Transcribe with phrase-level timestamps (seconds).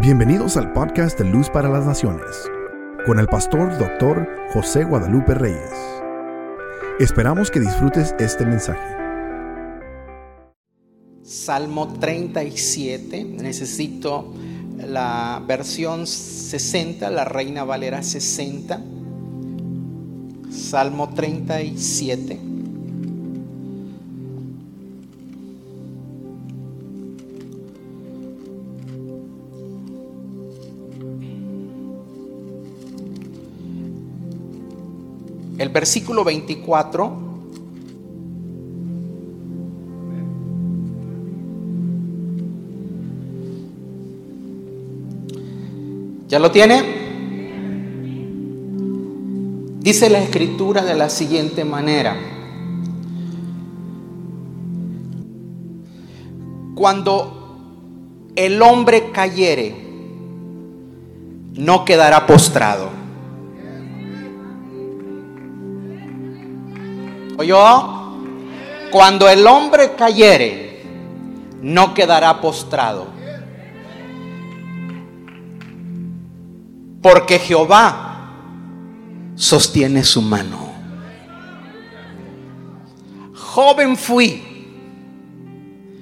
[0.00, 2.50] Bienvenidos al podcast de Luz para las Naciones,
[3.06, 5.70] con el pastor doctor José Guadalupe Reyes.
[6.98, 8.82] Esperamos que disfrutes este mensaje.
[11.22, 14.34] Salmo 37, necesito
[14.84, 18.80] la versión 60, la Reina Valera 60.
[20.50, 22.53] Salmo 37.
[35.74, 37.24] Versículo 24
[46.28, 46.82] ¿Ya lo tiene?
[49.80, 52.16] Dice la escritura de la siguiente manera.
[56.74, 59.76] Cuando el hombre cayere,
[61.54, 63.03] no quedará postrado.
[67.36, 68.04] ¿Oyó?
[68.90, 70.84] Cuando el hombre cayere,
[71.60, 73.08] no quedará postrado.
[77.02, 78.30] Porque Jehová
[79.34, 80.72] sostiene su mano.
[83.34, 84.42] Joven fui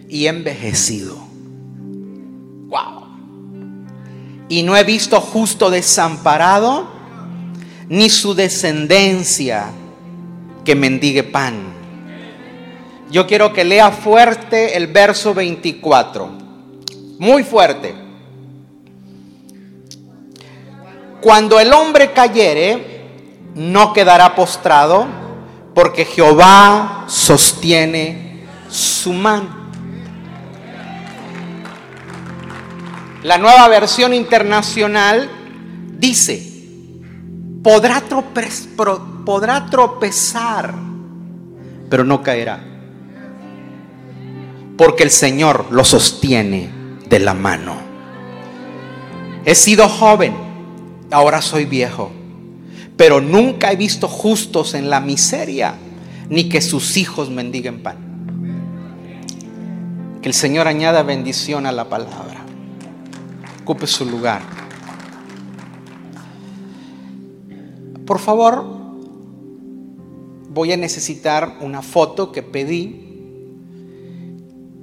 [0.08, 1.16] y envejecido.
[2.68, 3.06] Wow.
[4.48, 6.86] Y no he visto justo desamparado,
[7.88, 9.72] ni su descendencia
[10.64, 11.72] que mendigue pan.
[13.10, 16.28] Yo quiero que lea fuerte el verso 24.
[17.18, 17.94] Muy fuerte.
[21.20, 23.02] Cuando el hombre cayere,
[23.54, 25.06] no quedará postrado,
[25.74, 29.62] porque Jehová sostiene su mano.
[33.22, 35.30] La nueva versión internacional
[35.96, 36.42] dice,
[37.62, 38.68] podrá, tropez,
[39.24, 40.74] podrá tropezar,
[41.88, 42.62] pero no caerá,
[44.76, 46.70] porque el Señor lo sostiene
[47.08, 47.76] de la mano.
[49.44, 50.34] He sido joven
[51.10, 52.10] ahora soy viejo,
[52.96, 55.74] pero nunca he visto justos en la miseria,
[56.28, 57.96] ni que sus hijos mendiguen pan.
[60.22, 62.42] Que el Señor añada bendición a la palabra.
[63.62, 64.40] Ocupe su lugar.
[68.06, 68.81] Por favor,
[70.52, 73.08] voy a necesitar una foto que pedí.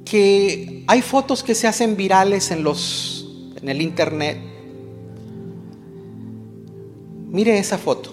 [0.05, 3.15] Que hay fotos que se hacen virales en los
[3.61, 4.49] en el internet
[7.29, 8.11] Mire esa foto.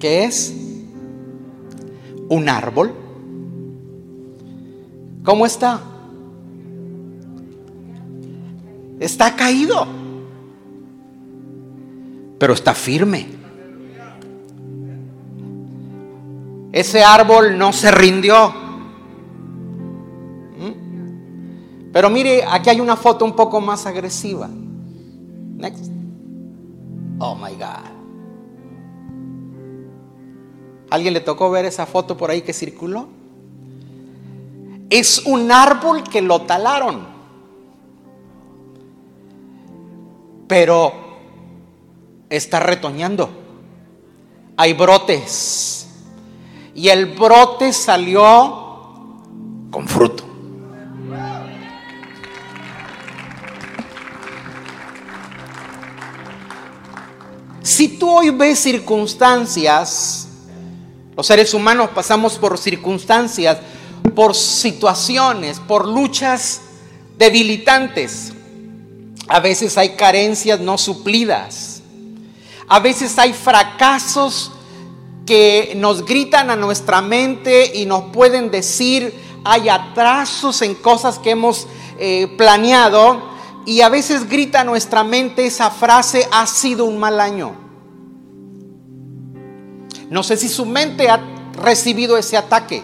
[0.00, 0.54] ¿Qué es?
[2.28, 2.94] Un árbol.
[5.22, 5.82] ¿Cómo está?
[8.98, 9.86] Está caído.
[12.38, 13.26] Pero está firme.
[16.74, 18.48] Ese árbol no se rindió.
[20.58, 21.92] ¿Mm?
[21.92, 24.48] Pero mire, aquí hay una foto un poco más agresiva.
[24.48, 25.84] Next.
[27.20, 27.94] Oh my God.
[30.90, 33.06] ¿Alguien le tocó ver esa foto por ahí que circuló?
[34.90, 37.06] Es un árbol que lo talaron.
[40.48, 40.92] Pero
[42.28, 43.30] está retoñando.
[44.56, 45.73] Hay brotes.
[46.74, 49.20] Y el brote salió
[49.70, 50.24] con fruto.
[57.62, 60.28] Si tú hoy ves circunstancias,
[61.16, 63.58] los seres humanos pasamos por circunstancias,
[64.14, 66.60] por situaciones, por luchas
[67.16, 68.32] debilitantes.
[69.28, 71.82] A veces hay carencias no suplidas.
[72.68, 74.52] A veces hay fracasos
[75.26, 79.14] que nos gritan a nuestra mente y nos pueden decir,
[79.44, 81.66] hay atrasos en cosas que hemos
[81.98, 83.22] eh, planeado
[83.66, 87.54] y a veces grita a nuestra mente esa frase, ha sido un mal año.
[90.10, 91.20] No sé si su mente ha
[91.62, 92.82] recibido ese ataque.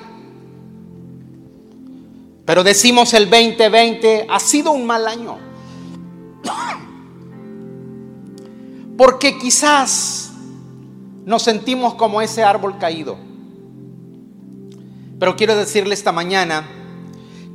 [2.47, 5.39] Pero decimos el 2020 ha sido un mal año.
[8.97, 10.30] Porque quizás
[11.31, 13.17] nos sentimos como ese árbol caído.
[15.21, 16.69] Pero quiero decirle esta mañana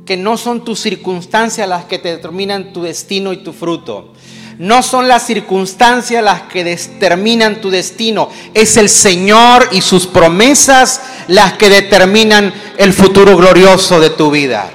[0.06, 4.14] que no son tus circunstancias las que te determinan tu destino y tu fruto.
[4.56, 8.30] No son las circunstancias las que determinan tu destino.
[8.54, 14.70] Es el Señor y sus promesas las que determinan el futuro glorioso de tu vida.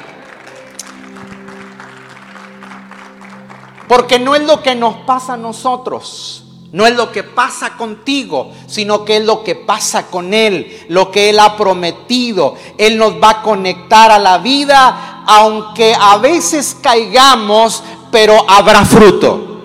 [3.87, 8.53] Porque no es lo que nos pasa a nosotros, no es lo que pasa contigo,
[8.65, 12.55] sino que es lo que pasa con Él, lo que Él ha prometido.
[12.77, 19.63] Él nos va a conectar a la vida, aunque a veces caigamos, pero habrá fruto.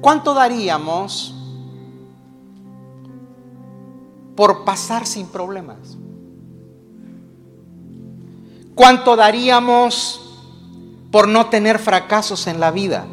[0.00, 1.34] ¿Cuánto daríamos
[4.36, 5.98] por pasar sin problemas?
[8.74, 10.29] ¿Cuánto daríamos
[11.10, 13.06] por no tener fracasos en la vida?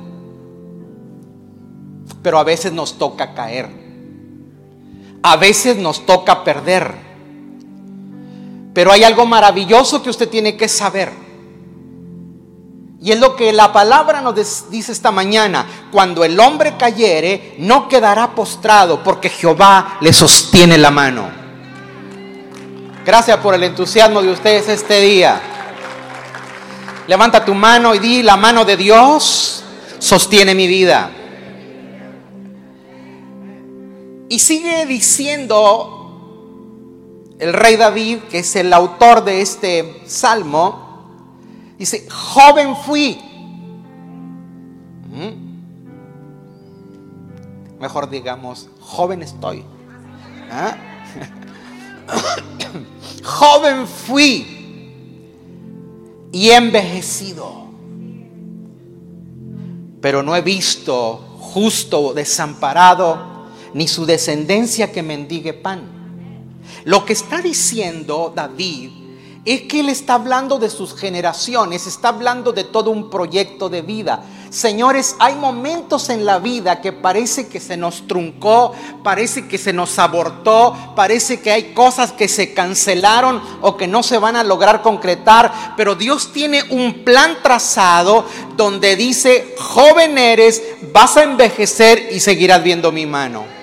[2.21, 3.69] Pero a veces nos toca caer.
[5.23, 6.93] A veces nos toca perder.
[8.73, 11.11] Pero hay algo maravilloso que usted tiene que saber.
[13.01, 15.65] Y es lo que la palabra nos dice esta mañana.
[15.91, 21.29] Cuando el hombre cayere, no quedará postrado porque Jehová le sostiene la mano.
[23.05, 25.56] Gracias por el entusiasmo de ustedes este día.
[27.07, 29.63] Levanta tu mano y di, la mano de Dios
[29.97, 31.09] sostiene mi vida.
[34.29, 35.93] Y sigue diciendo
[37.39, 41.07] el rey David, que es el autor de este salmo,
[41.77, 43.17] dice, joven fui.
[45.09, 45.47] ¿Mm?
[47.79, 49.63] Mejor digamos, joven estoy.
[50.51, 50.75] ¿Ah?
[53.23, 54.56] joven fui
[56.31, 57.67] y envejecido.
[60.01, 65.97] Pero no he visto justo desamparado, ni su descendencia que mendigue pan.
[66.83, 68.91] Lo que está diciendo David
[69.45, 73.81] es que él está hablando de sus generaciones, está hablando de todo un proyecto de
[73.81, 74.23] vida.
[74.49, 78.73] Señores, hay momentos en la vida que parece que se nos truncó,
[79.03, 84.03] parece que se nos abortó, parece que hay cosas que se cancelaron o que no
[84.03, 90.61] se van a lograr concretar, pero Dios tiene un plan trazado donde dice, joven eres,
[90.93, 93.56] vas a envejecer y seguirás viendo mi mano.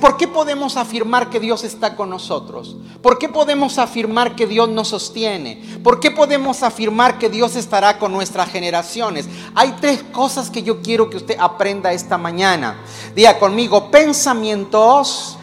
[0.00, 2.76] ¿Por qué podemos afirmar que Dios está con nosotros?
[3.02, 5.62] ¿Por qué podemos afirmar que Dios nos sostiene?
[5.82, 9.28] ¿Por qué podemos afirmar que Dios estará con nuestras generaciones?
[9.54, 12.78] Hay tres cosas que yo quiero que usted aprenda esta mañana.
[13.14, 15.36] Diga conmigo, pensamientos,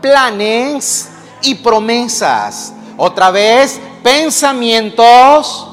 [0.00, 1.10] planes
[1.42, 2.72] y promesas.
[2.96, 5.68] Otra vez, pensamientos.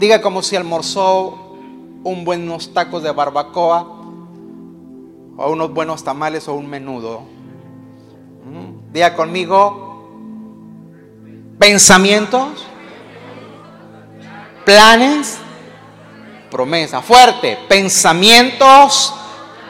[0.00, 1.56] Diga como si almorzó
[2.02, 4.03] un buenos tacos de barbacoa
[5.36, 7.22] o unos buenos tamales o un menudo.
[8.44, 10.08] Mm, Diga conmigo,
[11.58, 12.64] pensamientos,
[14.64, 15.38] planes,
[16.50, 17.02] promesa.
[17.02, 19.12] Fuerte, pensamientos,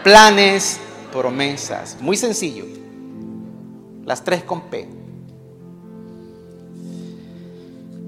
[0.02, 0.78] planes,
[1.10, 1.96] promesas.
[2.00, 2.66] Muy sencillo.
[4.04, 4.88] Las tres con P.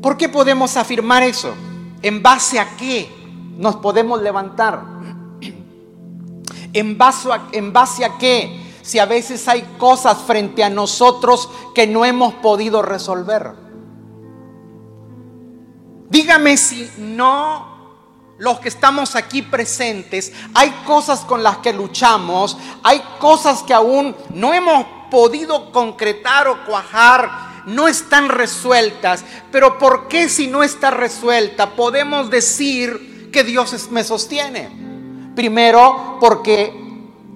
[0.03, 1.55] ¿Por qué podemos afirmar eso?
[2.03, 3.11] ¿En base a qué
[3.57, 4.96] nos podemos levantar?
[6.77, 8.61] ¿En base, a, ¿En base a qué?
[8.83, 13.55] Si a veces hay cosas frente a nosotros que no hemos podido resolver.
[16.11, 23.03] Dígame si no los que estamos aquí presentes, hay cosas con las que luchamos, hay
[23.21, 29.25] cosas que aún no hemos podido concretar o cuajar, no están resueltas.
[29.51, 34.96] Pero ¿por qué si no está resuelta podemos decir que Dios me sostiene?
[35.37, 36.73] Primero, porque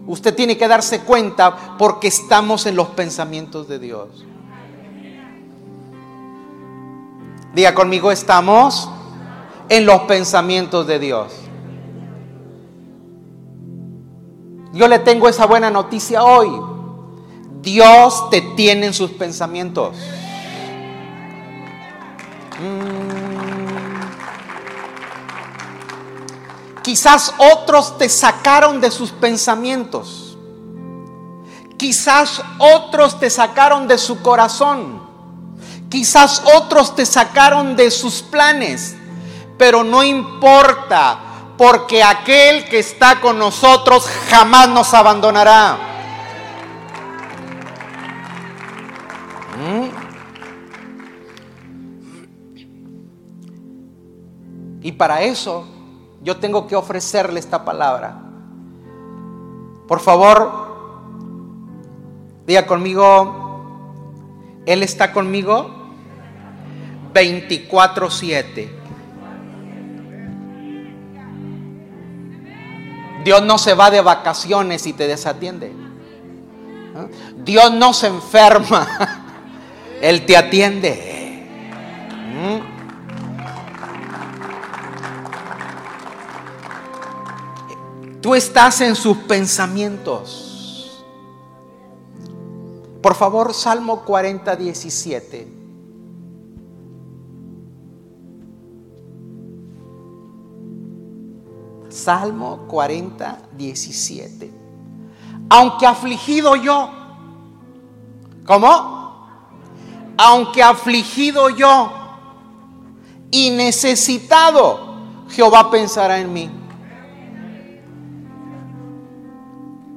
[0.07, 4.25] usted tiene que darse cuenta porque estamos en los pensamientos de Dios.
[7.55, 8.91] Diga conmigo, estamos
[9.69, 11.33] en los pensamientos de Dios.
[14.73, 16.51] Yo le tengo esa buena noticia hoy.
[17.61, 19.97] Dios te tiene en sus pensamientos.
[22.61, 23.30] Mm.
[26.91, 30.37] Quizás otros te sacaron de sus pensamientos.
[31.77, 35.01] Quizás otros te sacaron de su corazón.
[35.89, 38.97] Quizás otros te sacaron de sus planes.
[39.57, 41.21] Pero no importa,
[41.57, 45.79] porque aquel que está con nosotros jamás nos abandonará.
[49.65, 49.91] ¿Mm?
[54.83, 55.77] Y para eso
[56.23, 58.17] yo tengo que ofrecerle esta palabra.
[59.89, 60.71] Por favor,
[62.47, 65.71] diga conmigo, Él está conmigo
[67.13, 68.71] 24/7.
[73.25, 75.73] Dios no se va de vacaciones y te desatiende.
[77.37, 78.87] Dios no se enferma,
[80.03, 81.11] Él te atiende.
[88.21, 91.05] Tú estás en sus pensamientos.
[93.01, 95.49] Por favor, Salmo 40, 17.
[101.89, 104.53] Salmo 40, 17.
[105.49, 106.91] Aunque afligido yo,
[108.45, 109.27] ¿cómo?
[110.19, 111.91] Aunque afligido yo
[113.31, 114.79] y necesitado,
[115.31, 116.60] Jehová pensará en mí.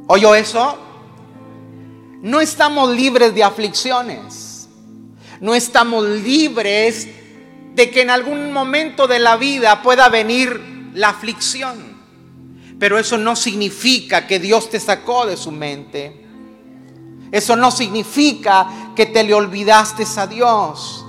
[0.07, 0.77] ¿Oyó eso?
[2.21, 4.69] No estamos libres de aflicciones.
[5.39, 7.07] No estamos libres
[7.75, 11.93] de que en algún momento de la vida pueda venir la aflicción.
[12.79, 16.25] Pero eso no significa que Dios te sacó de su mente.
[17.31, 21.05] Eso no significa que te le olvidaste a Dios.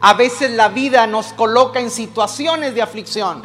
[0.00, 3.42] A veces la vida nos coloca en situaciones de aflicción.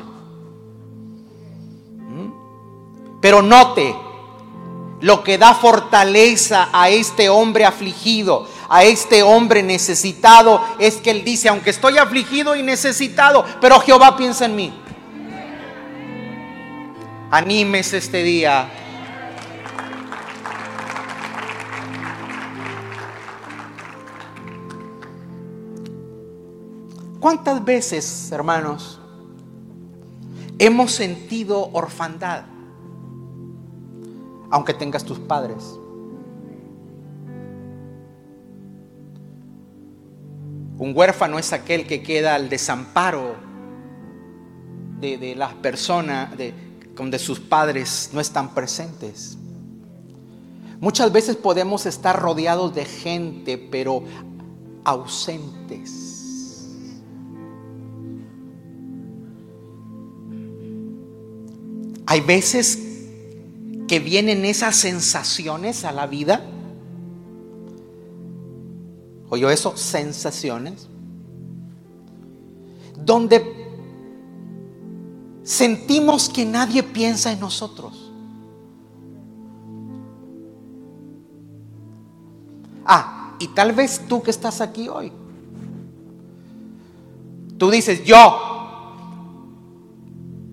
[1.98, 3.20] ¿Mm?
[3.20, 3.96] Pero note,
[5.02, 11.24] lo que da fortaleza a este hombre afligido, a este hombre necesitado, es que él
[11.24, 14.74] dice, aunque estoy afligido y necesitado, pero Jehová piensa en mí.
[17.32, 18.70] Animes este día.
[27.20, 29.00] ¿Cuántas veces, hermanos,
[30.58, 32.51] hemos sentido orfandad?
[34.52, 35.80] Aunque tengas tus padres.
[40.78, 43.36] Un huérfano es aquel que queda al desamparo
[45.00, 46.54] de, las personas de,
[46.96, 49.38] donde sus padres no están presentes.
[50.80, 54.04] Muchas veces podemos estar rodeados de gente, pero
[54.84, 56.12] ausentes.
[62.08, 62.91] Hay veces
[63.92, 66.42] que vienen esas sensaciones a la vida.
[69.28, 69.76] ¿Oyó eso?
[69.76, 70.88] Sensaciones.
[72.96, 73.44] Donde
[75.44, 78.14] sentimos que nadie piensa en nosotros.
[82.86, 85.12] Ah, y tal vez tú que estás aquí hoy.
[87.58, 88.40] Tú dices, yo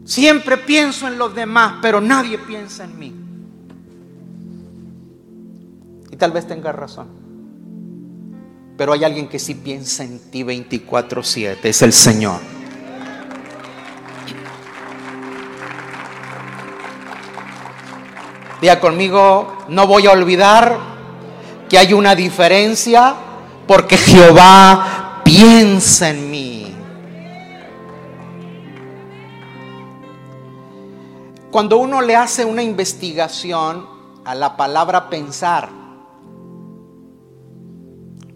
[0.04, 3.28] siempre pienso en los demás, pero nadie piensa en mí
[6.19, 7.09] tal vez tenga razón.
[8.77, 12.41] Pero hay alguien que sí piensa en ti 24/7, es el Señor.
[18.61, 20.79] Diga conmigo, no voy a olvidar
[21.69, 23.15] que hay una diferencia
[23.69, 26.75] porque Jehová piensa en mí.
[31.51, 33.87] Cuando uno le hace una investigación
[34.25, 35.78] a la palabra pensar,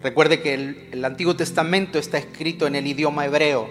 [0.03, 0.53] Recuerde que
[0.91, 3.69] el, Antiguo Testamento está escrito en el idioma hebreo.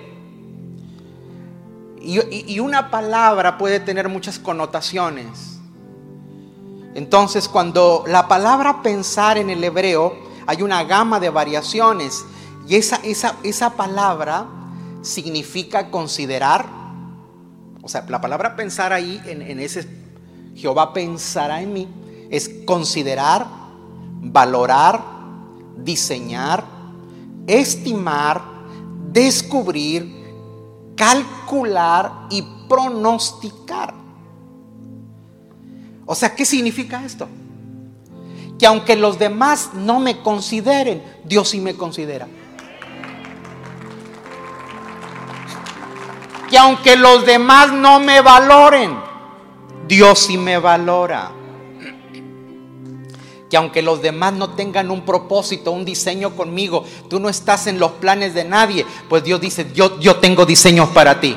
[2.01, 5.61] Y, una palabra puede tener muchas connotaciones.
[6.95, 12.25] Entonces, cuando la palabra pensar en el hebreo, hay una gama de variaciones.
[12.67, 14.47] Y esa, esa, esa palabra
[15.03, 16.67] significa considerar.
[17.83, 19.87] O sea, la palabra pensar ahí, en, en ese
[20.57, 21.89] Jehová pensará en mí,
[22.31, 23.47] es considerar,
[24.21, 25.13] valorar,
[25.77, 26.65] diseñar,
[27.47, 28.43] estimar,
[29.11, 30.23] descubrir,
[30.97, 33.95] calcular y pronosticar.
[36.07, 37.29] O sea, ¿qué significa esto?
[38.59, 42.29] Que aunque los demás no me consideren, Dios sí me considera.
[46.49, 48.99] Que aunque los demás no me valoren,
[49.89, 51.42] Dios sí me valora
[53.53, 57.79] que aunque los demás no tengan un propósito, un diseño conmigo, tú no estás en
[57.79, 61.37] los planes de nadie, pues Dios dice, yo, yo tengo diseños para ti.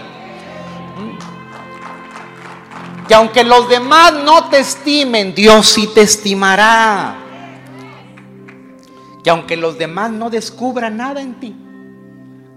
[3.06, 7.18] Que aunque los demás no te estimen, Dios sí te estimará.
[9.22, 11.54] Que aunque los demás no descubran nada en ti,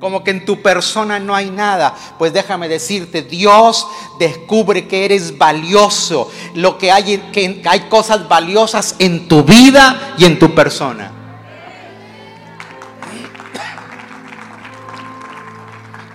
[0.00, 1.94] como que en tu persona no hay nada.
[2.18, 3.86] Pues déjame decirte, Dios
[4.18, 6.30] descubre que eres valioso.
[6.54, 11.12] Lo que hay, que hay cosas valiosas en tu vida y en tu persona.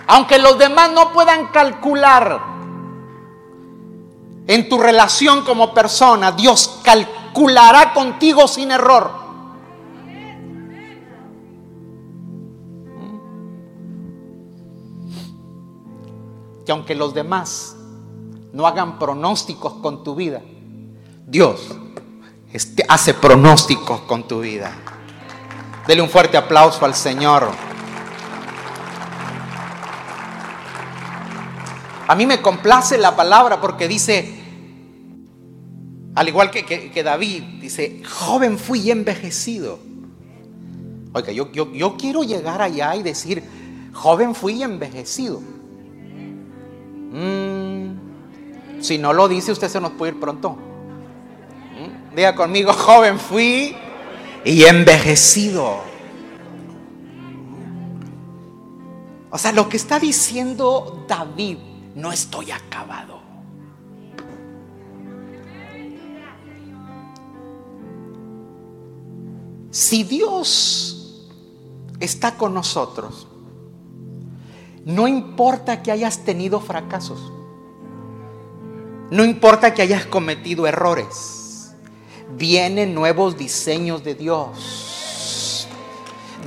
[0.07, 2.39] Aunque los demás no puedan calcular
[4.45, 9.22] en tu relación como persona, Dios calcula articulará contigo sin error.
[16.65, 17.75] Que aunque los demás
[18.51, 20.41] no hagan pronósticos con tu vida,
[21.25, 21.75] Dios
[22.87, 24.71] hace pronósticos con tu vida.
[25.87, 27.49] Dele un fuerte aplauso al Señor.
[32.07, 34.43] A mí me complace la palabra porque dice,
[36.15, 39.79] al igual que, David, dice, joven fui y envejecido.
[41.13, 43.43] Oiga, yo, yo, quiero llegar allá y decir,
[43.93, 45.41] joven fui y envejecido.
[47.13, 50.51] Mm, si no lo dice, usted se nos puede ir pronto.
[50.51, 53.75] Mm, diga conmigo, joven fui
[54.43, 55.77] y envejecido.
[59.29, 61.57] O sea, lo que está diciendo David,
[61.95, 63.21] no estoy acabado.
[69.69, 71.27] Si Dios
[71.99, 73.27] está con nosotros,
[74.85, 77.31] no importa que hayas tenido fracasos,
[79.09, 81.73] no importa que hayas cometido errores,
[82.35, 85.67] vienen nuevos diseños de Dios.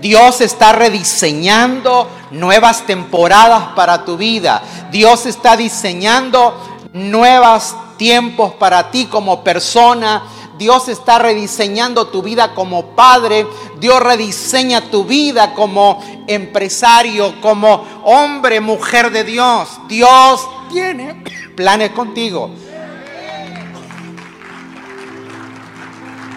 [0.00, 4.62] Dios está rediseñando nuevas temporadas para tu vida.
[4.90, 6.55] Dios está diseñando
[6.93, 10.23] nuevos tiempos para ti como persona
[10.59, 13.47] Dios está rediseñando tu vida como padre.
[13.79, 19.69] Dios rediseña tu vida como empresario, como hombre, mujer de Dios.
[19.89, 21.23] Dios tiene
[21.55, 22.51] planes contigo.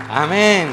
[0.09, 0.67] Amén.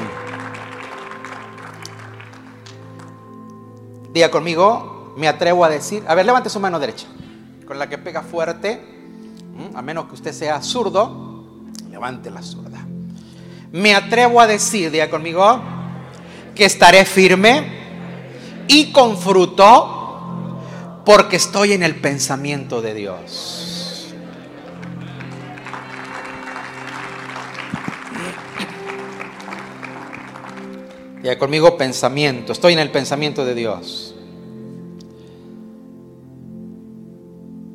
[4.11, 7.05] Diga conmigo, me atrevo a decir, a ver, levante su mano derecha,
[7.67, 8.95] con la que pega fuerte,
[9.75, 11.35] a menos que usted sea zurdo,
[11.91, 12.76] levante la zurda
[13.71, 15.61] me atrevo a decir, diga conmigo,
[16.55, 17.63] que estaré firme
[18.67, 19.93] y con fruto
[21.05, 24.13] porque estoy en el pensamiento de Dios.
[31.21, 34.15] Diga conmigo pensamiento, estoy en el pensamiento de Dios.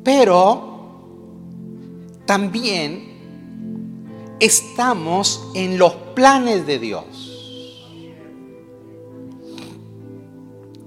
[0.03, 0.73] Pero
[2.25, 3.12] también
[4.39, 7.05] estamos en los planes de Dios.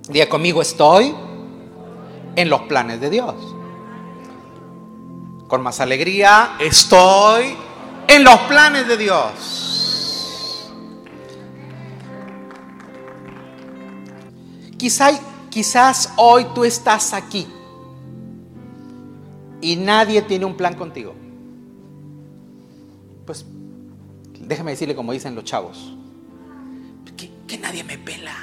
[0.09, 1.15] Diga conmigo, estoy
[2.37, 3.35] en los planes de Dios.
[5.49, 7.57] Con más alegría, estoy
[8.09, 10.73] en los planes de Dios.
[14.77, 15.11] Quizá,
[15.51, 17.49] quizás hoy tú estás aquí
[19.61, 21.15] y nadie tiene un plan contigo
[24.47, 25.93] déjame decirle como dicen los chavos,
[27.17, 28.35] que, nadie me pela.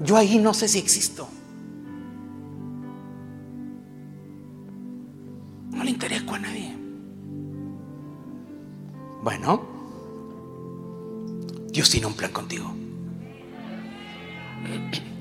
[0.00, 1.28] Yo ahí no sé si existo.
[5.70, 6.74] No le intereso a nadie.
[9.22, 9.62] Bueno,
[11.70, 12.72] Dios tiene un plan contigo.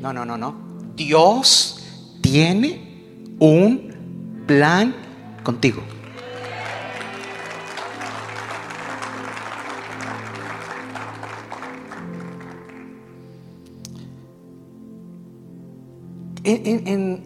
[0.01, 0.55] No, no, no, no.
[0.95, 1.83] Dios
[2.21, 4.95] tiene un plan
[5.43, 5.81] contigo.
[16.53, 17.23] En,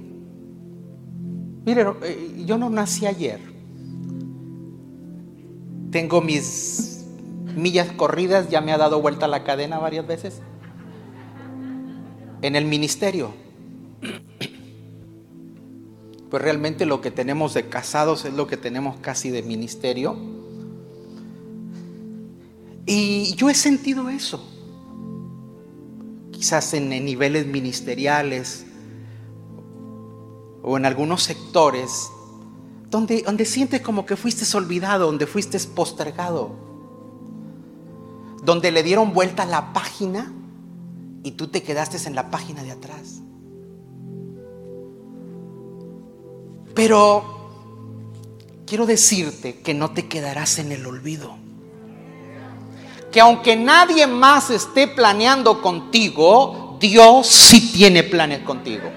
[1.65, 3.39] eh, yo no nací ayer.
[5.91, 7.05] Tengo mis
[7.55, 10.41] millas corridas, ya me ha dado vuelta la cadena varias veces.
[12.41, 13.31] En el ministerio
[16.33, 20.17] pues realmente lo que tenemos de casados es lo que tenemos casi de ministerio.
[22.88, 24.43] Y yo he sentido eso,
[26.31, 28.65] quizás en, niveles ministeriales
[30.63, 32.10] o en algunos sectores,
[32.89, 36.52] donde, donde sientes como que fuiste olvidado, donde fuiste postergado,
[38.41, 40.34] donde le dieron vuelta la página
[41.23, 43.21] y tú te quedaste en la página de atrás.
[46.73, 47.23] Pero
[48.65, 51.36] quiero decirte que no te quedarás en el olvido.
[53.12, 58.89] Que aunque nadie más esté planeando contigo, Dios sí tiene planes contigo.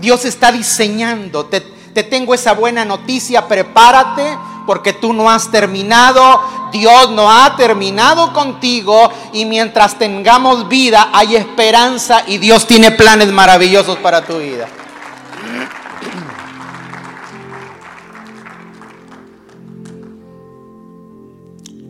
[0.00, 1.46] Dios está diseñando.
[1.46, 7.56] Te, te tengo esa buena noticia, prepárate porque tú no has terminado, Dios no ha
[7.56, 14.38] terminado contigo y mientras tengamos vida hay esperanza y Dios tiene planes maravillosos para tu
[14.38, 14.68] vida.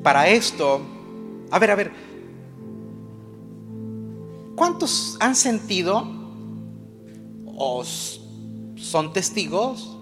[0.03, 0.81] Para esto,
[1.51, 1.93] a ver, a ver,
[4.57, 6.20] ¿cuántos han sentido
[7.63, 9.99] o son testigos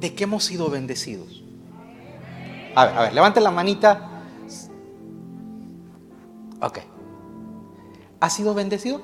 [0.00, 1.44] de que hemos sido bendecidos?
[2.74, 4.24] A ver, a ver, levante la manita.
[6.60, 6.80] Ok.
[8.18, 9.00] ¿Has sido bendecido?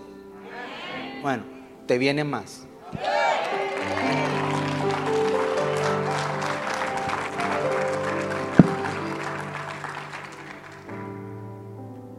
[1.23, 1.45] Bueno,
[1.87, 2.67] te viene más.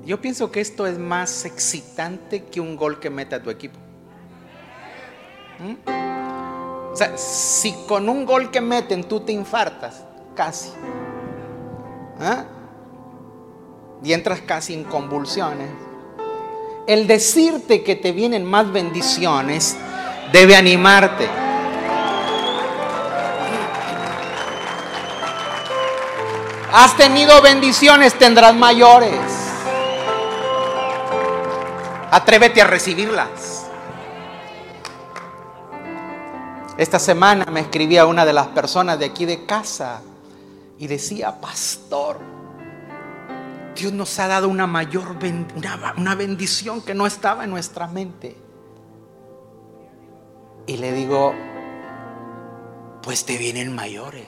[0.05, 3.78] Yo pienso que esto es más excitante que un gol que mete a tu equipo.
[5.61, 10.03] O sea, si con un gol que meten tú te infartas,
[10.35, 10.71] casi.
[12.19, 12.45] ¿ah?
[14.03, 15.69] Y entras casi en convulsiones.
[16.87, 19.77] El decirte que te vienen más bendiciones
[20.31, 21.27] debe animarte.
[26.71, 29.19] Has tenido bendiciones, tendrás mayores.
[32.11, 33.58] Atrévete a recibirlas.
[36.79, 40.01] Esta semana me escribía una de las personas de aquí de casa
[40.77, 42.21] y decía, pastor,
[43.75, 45.17] Dios nos ha dado una mayor
[45.97, 48.37] una bendición que no estaba en nuestra mente.
[50.67, 51.33] Y le digo,
[53.03, 54.27] pues te vienen mayores.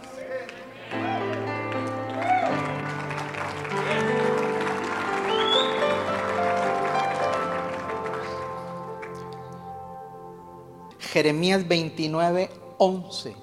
[11.12, 13.36] Jeremías 29, 11.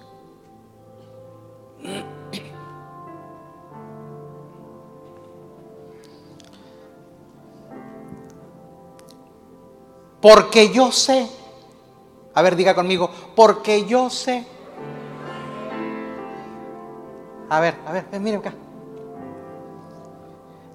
[10.22, 11.28] Porque yo sé,
[12.32, 14.46] a ver, diga conmigo, porque yo sé.
[17.50, 18.54] A ver, a ver, miren acá.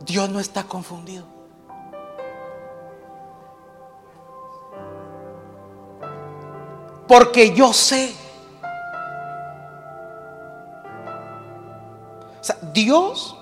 [0.06, 1.33] Dios no está confundido.
[7.08, 8.16] Porque yo sé.
[12.74, 13.38] Dios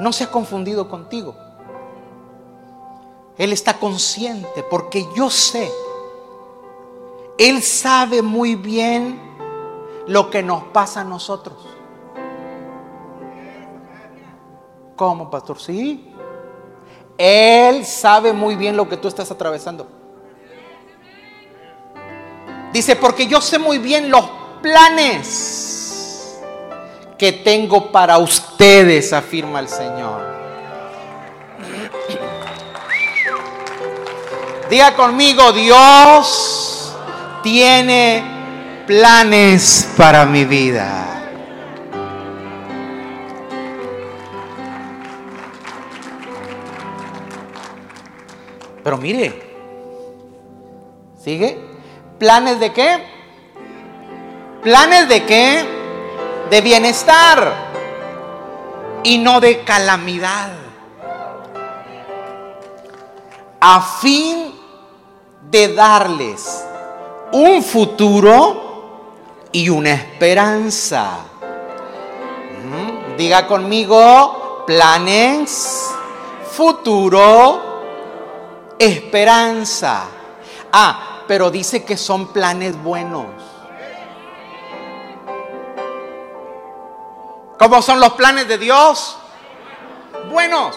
[0.00, 1.34] no se ha confundido contigo.
[3.38, 5.70] Él está consciente porque yo sé.
[7.38, 9.18] Él sabe muy bien
[10.06, 11.56] lo que nos pasa a nosotros.
[14.96, 15.58] ¿Cómo, pastor?
[15.58, 16.12] Sí.
[17.16, 19.99] Él sabe muy bien lo que tú estás atravesando.
[22.72, 24.24] Dice, porque yo sé muy bien los
[24.62, 26.40] planes
[27.18, 30.22] que tengo para ustedes, afirma el Señor.
[34.70, 36.94] Diga conmigo, Dios
[37.42, 38.22] tiene
[38.86, 41.06] planes para mi vida.
[48.82, 49.42] Pero mire,
[51.22, 51.69] ¿sigue?
[52.20, 53.02] ¿Planes de qué?
[54.62, 55.64] ¿Planes de qué?
[56.50, 57.50] De bienestar
[59.02, 60.50] y no de calamidad.
[63.58, 64.54] A fin
[65.50, 66.62] de darles
[67.32, 69.06] un futuro
[69.50, 71.20] y una esperanza.
[72.62, 75.90] Mm, diga conmigo, planes,
[76.52, 77.62] futuro,
[78.78, 80.02] esperanza.
[80.70, 83.24] Ah, pero dice que son planes buenos.
[87.56, 89.16] ¿Cómo son los planes de Dios?
[90.28, 90.76] Buenos.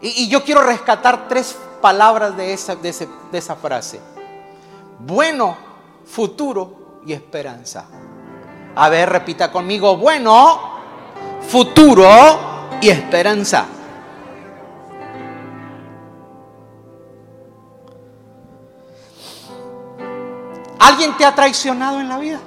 [0.00, 2.94] Y, yo quiero rescatar tres palabras de esa, de,
[3.32, 4.00] esa frase.
[5.00, 5.56] Bueno,
[6.06, 7.86] futuro y esperanza.
[8.76, 9.96] A ver, repita conmigo.
[9.96, 10.60] Bueno,
[11.48, 13.66] futuro y esperanza.
[20.84, 22.38] ¿Alguien te ha traicionado en la vida?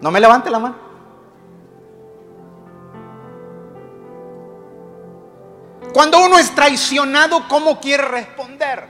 [0.00, 0.74] No me levante la mano.
[5.92, 8.88] Cuando uno es traicionado, ¿cómo quiere responder?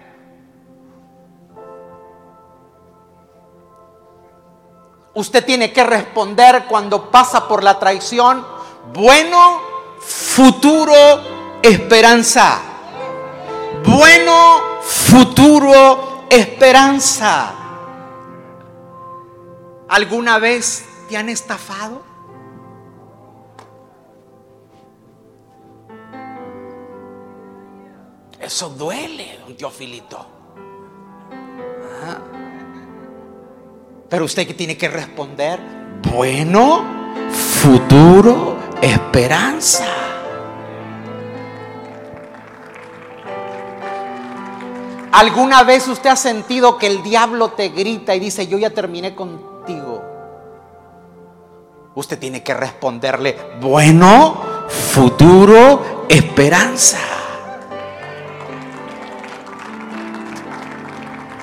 [5.15, 8.47] Usted tiene que responder cuando pasa por la traición,
[8.93, 9.61] bueno,
[9.99, 10.95] futuro,
[11.63, 12.61] esperanza.
[13.85, 17.57] Bueno, futuro, esperanza.
[19.93, 22.03] ¿Alguna vez te han estafado?
[28.41, 30.27] Eso duele, don Teofilito.
[34.09, 35.61] Pero usted que tiene que responder,
[36.11, 36.87] bueno,
[37.31, 39.85] futuro, esperanza.
[45.13, 49.15] ¿Alguna vez usted ha sentido que el diablo te grita y dice, yo ya terminé
[49.15, 49.52] contigo?
[51.95, 56.99] Usted tiene que responderle, bueno, futuro, esperanza.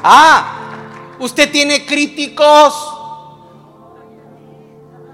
[0.03, 0.71] Ah,
[1.19, 2.95] usted tiene críticos.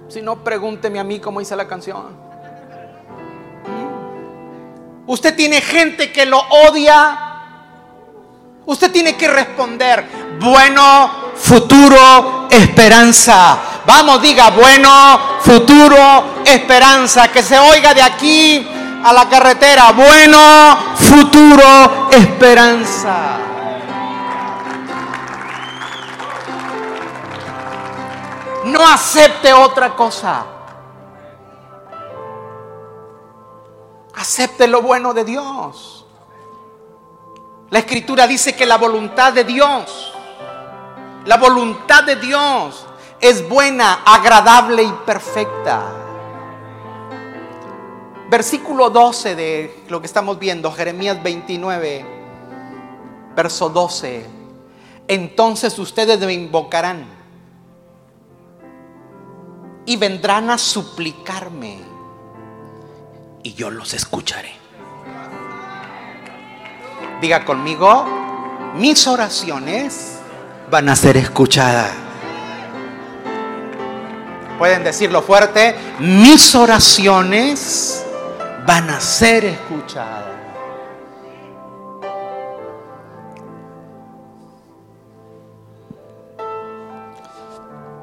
[0.08, 2.16] Si no, pregúnteme a mí cómo hice la canción.
[3.66, 5.10] ¿Mm?
[5.10, 7.20] Usted tiene gente que lo odia.
[8.68, 10.06] Usted tiene que responder,
[10.40, 13.75] bueno, futuro, esperanza.
[13.86, 17.28] Vamos, diga, bueno, futuro, esperanza.
[17.28, 18.68] Que se oiga de aquí
[19.04, 23.38] a la carretera, bueno, futuro, esperanza.
[28.66, 30.46] No acepte otra cosa.
[34.16, 36.06] Acepte lo bueno de Dios.
[37.70, 40.14] La escritura dice que la voluntad de Dios,
[41.26, 42.85] la voluntad de Dios
[43.20, 45.82] es buena, agradable y perfecta.
[48.30, 52.06] Versículo 12 de lo que estamos viendo, Jeremías 29,
[53.36, 54.26] verso 12.
[55.08, 57.06] Entonces ustedes me invocarán
[59.86, 61.80] y vendrán a suplicarme
[63.44, 64.54] y yo los escucharé.
[67.22, 68.06] Diga conmigo,
[68.76, 70.18] mis oraciones
[70.72, 72.05] van a ser escuchadas.
[74.58, 78.06] Pueden decirlo fuerte, mis oraciones
[78.66, 80.34] van a ser escuchadas.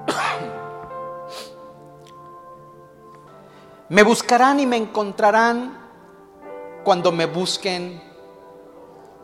[3.89, 5.79] Me buscarán y me encontrarán
[6.85, 8.03] cuando me busquen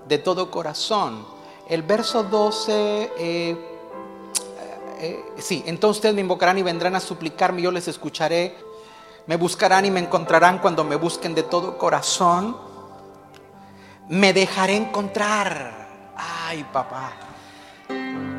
[0.06, 1.26] de todo corazón.
[1.68, 3.77] El verso 12, eh,
[5.00, 8.54] eh, sí, entonces ustedes me invocarán y vendrán a suplicarme, yo les escucharé.
[9.26, 12.56] Me buscarán y me encontrarán cuando me busquen de todo corazón.
[14.08, 16.14] Me dejaré encontrar.
[16.16, 17.12] Ay, papá.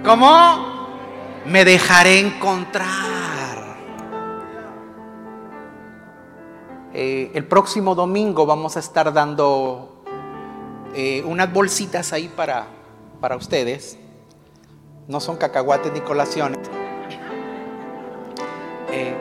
[0.04, 0.88] ¿Cómo?
[1.46, 3.78] Me dejaré encontrar.
[6.92, 10.04] Eh, el próximo domingo vamos a estar dando
[10.96, 12.66] eh, unas bolsitas ahí para,
[13.22, 13.98] para ustedes.
[15.10, 16.60] No son cacahuates ni colaciones.
[18.92, 19.16] Eh,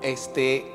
[0.00, 0.72] este.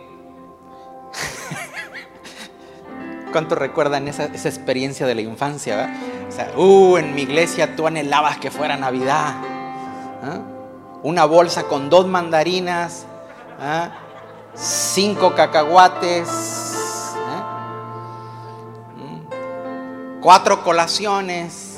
[3.32, 5.96] ¿Cuántos recuerdan esa, experiencia de la infancia?
[6.28, 9.34] O sea, uh, en mi iglesia tú anhelabas que fuera Navidad.
[10.22, 10.42] ¿ah?
[11.04, 13.06] Una bolsa con dos mandarinas.
[13.62, 13.92] ¿ah?
[14.56, 16.28] cinco cacahuates,
[17.16, 17.44] ¿eh?
[18.98, 21.71] mm, cuatro colaciones.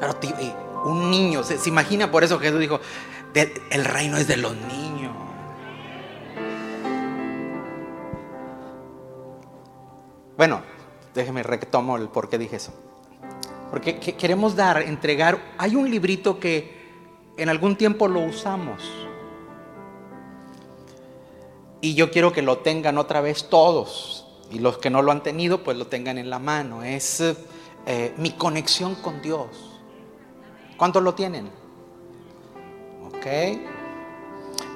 [0.00, 0.14] Pero
[0.84, 2.80] un niño, ¿se, imagina por eso Jesús dijo,
[3.70, 4.88] el reino es de los niños.
[10.36, 10.62] Bueno,
[11.14, 12.72] déjeme retomo el por qué dije eso.
[13.70, 16.78] Porque queremos dar, entregar, hay un librito que
[17.36, 18.82] en algún tiempo lo usamos.
[21.80, 24.26] Y yo quiero que lo tengan otra vez todos.
[24.50, 26.82] Y los que no lo han tenido, pues lo tengan en la mano.
[26.82, 29.67] Es eh, mi conexión con Dios.
[30.78, 31.50] ¿Cuántos lo tienen?
[33.08, 33.26] ¿Ok?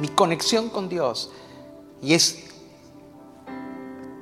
[0.00, 1.30] Mi conexión con Dios.
[2.02, 2.50] Y es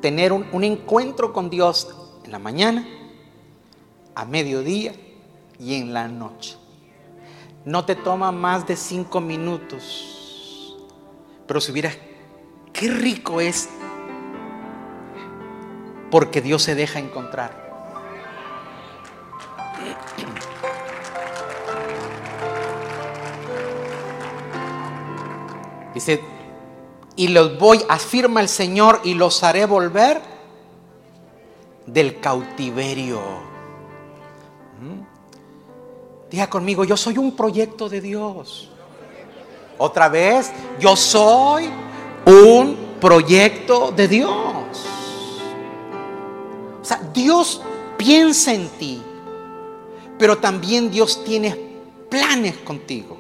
[0.03, 1.89] tener un, encuentro con Dios
[2.25, 2.87] en la mañana,
[4.15, 4.95] a mediodía
[5.59, 6.59] y en la noche.
[7.65, 10.77] No te toma más de cinco minutos.
[11.47, 11.97] Pero si hubieras,
[12.75, 13.71] qué rico es
[16.11, 17.70] porque Dios se deja encontrar.
[26.01, 26.23] Dice,
[27.15, 30.23] y los voy, afirma el Señor, y los haré volver
[31.85, 33.21] del cautiverio.
[34.81, 36.31] ¿Mm?
[36.31, 38.71] Diga conmigo, yo soy un proyecto de Dios.
[39.77, 41.69] Otra vez, yo soy
[42.25, 44.87] un proyecto de Dios.
[46.81, 47.61] O sea, Dios
[47.99, 49.03] piensa en ti,
[50.19, 51.55] pero también Dios tiene
[52.09, 53.20] planes contigo.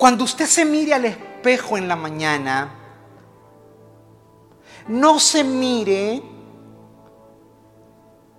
[0.00, 2.70] Cuando usted se mire al espejo en la mañana,
[4.88, 6.22] no se mire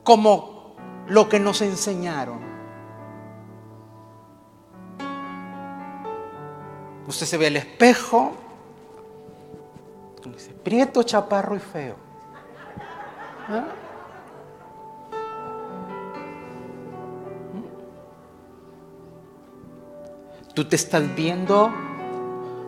[0.02, 2.40] como lo que nos enseñaron.
[7.06, 8.32] Usted se ve al espejo,
[10.34, 11.96] dice, prieto, chaparro y feo.
[13.48, 13.68] ¿Ah?
[20.54, 21.72] Tú te estás viendo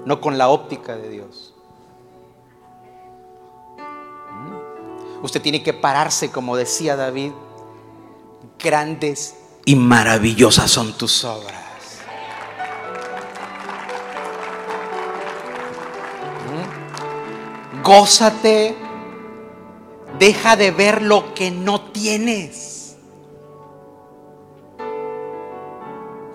[0.05, 1.53] no con la óptica de Dios.
[3.77, 5.23] ¿Mm?
[5.23, 7.31] Usted tiene que pararse, como decía David,
[8.59, 11.63] grandes y maravillosas son tus obras.
[16.49, 17.81] ¿Mm?
[17.81, 18.75] Gózate,
[20.19, 22.82] deja de ver lo que no tienes.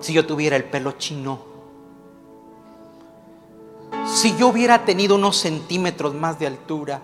[0.09, 1.39] Si yo tuviera el pelo chino,
[4.07, 6.99] si yo hubiera tenido unos centímetros más de altura,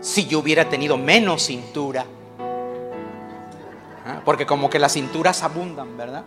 [0.00, 2.06] si yo hubiera tenido menos cintura,
[4.06, 4.22] ¿Ah?
[4.24, 6.24] porque como que las cinturas abundan, ¿verdad?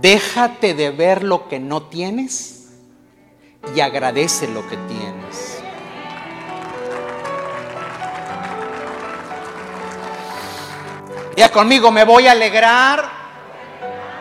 [0.00, 2.72] Déjate de ver lo que no tienes
[3.76, 5.57] y agradece lo que tienes.
[11.38, 13.08] Ya conmigo, me voy a alegrar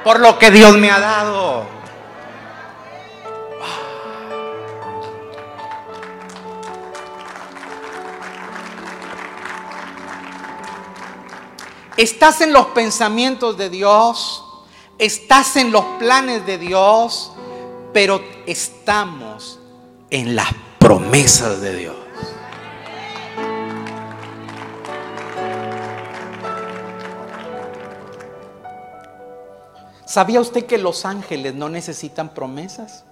[0.04, 1.66] por lo que Dios me ha dado.
[11.98, 14.46] Estás en los pensamientos de Dios,
[15.00, 17.32] estás en los planes de Dios,
[17.94, 19.58] pero estamos
[20.12, 21.97] en las promesas de Dios.
[30.08, 33.04] ¿Sabía usted que los ángeles no necesitan promesas?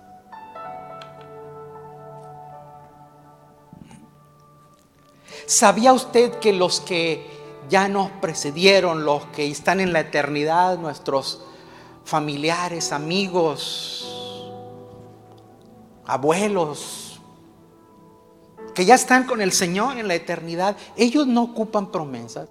[5.45, 7.29] ¿Sabía usted que los que
[7.69, 11.41] ya nos precedieron, los que están en la eternidad, nuestros
[12.05, 14.53] familiares, amigos,
[16.05, 17.19] abuelos,
[18.73, 22.47] que ya están con el Señor en la eternidad, ellos no ocupan promesas?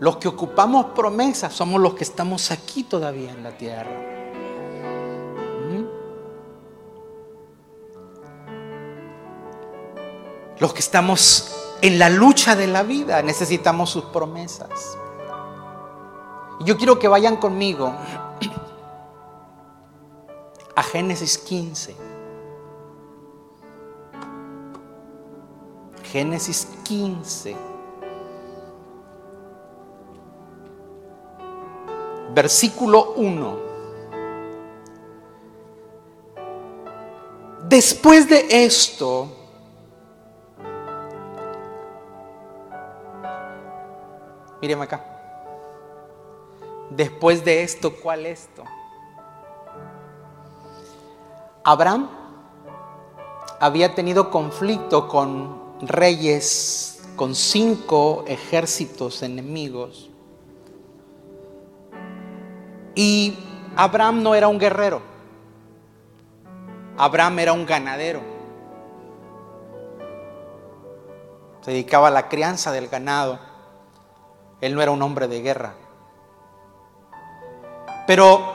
[0.00, 4.10] Los que ocupamos promesas somos los que estamos aquí todavía en la tierra.
[10.58, 14.96] Los que estamos en la lucha de la vida necesitamos sus promesas.
[16.60, 17.94] Yo quiero que vayan conmigo
[20.76, 21.96] a Génesis 15.
[26.04, 27.69] Génesis 15.
[32.40, 33.58] Versículo 1.
[37.68, 39.28] Después de esto,
[44.62, 45.04] míreme acá.
[46.88, 48.64] Después de esto, ¿cuál esto?
[51.62, 52.08] Abraham
[53.60, 60.09] había tenido conflicto con reyes, con cinco ejércitos enemigos.
[62.94, 63.38] Y
[63.76, 65.02] Abraham no era un guerrero.
[66.96, 68.20] Abraham era un ganadero.
[71.62, 73.38] Se dedicaba a la crianza del ganado.
[74.60, 75.74] Él no era un hombre de guerra.
[78.06, 78.54] Pero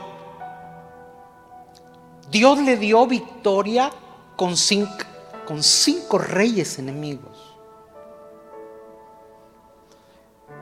[2.30, 3.90] Dios le dio victoria
[4.36, 7.56] con cinco, reyes enemigos.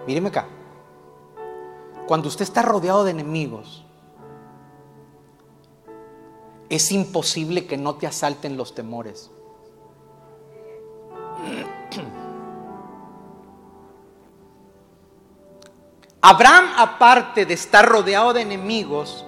[0.05, 0.45] Míreme acá.
[2.07, 3.83] Cuando usted está rodeado de enemigos,
[6.69, 9.30] es imposible que no te asalten los temores.
[16.21, 19.25] Abraham, aparte de estar rodeado de enemigos,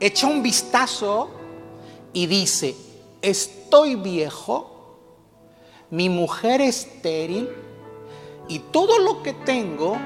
[0.00, 1.30] echa un vistazo
[2.12, 2.74] y dice,
[3.20, 4.70] estoy viejo,
[5.90, 7.50] mi mujer estéril
[8.48, 9.96] y todo lo que tengo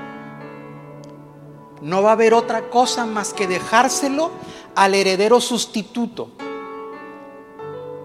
[1.80, 4.30] no va a haber otra cosa más que dejárselo
[4.74, 6.30] al heredero sustituto.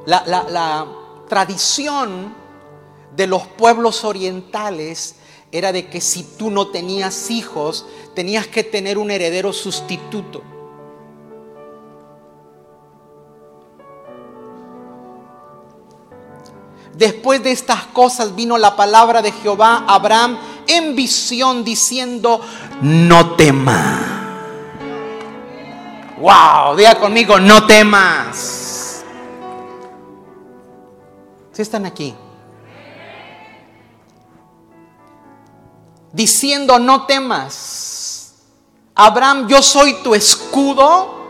[0.05, 0.87] La,
[1.27, 2.33] tradición
[3.15, 5.15] de los pueblos orientales
[5.51, 10.43] era de que si tú no tenías hijos, tenías que tener un heredero sustituto.
[16.93, 20.37] Después de estas cosas vino la palabra de Jehová a Abraham
[20.67, 22.39] en visión diciendo,
[22.81, 24.13] no tema.
[26.19, 29.03] Wow, diga conmigo, no temas.
[31.51, 32.15] Si están aquí?
[36.11, 38.35] Diciendo, no temas.
[38.95, 41.23] Abraham, yo soy tu escudo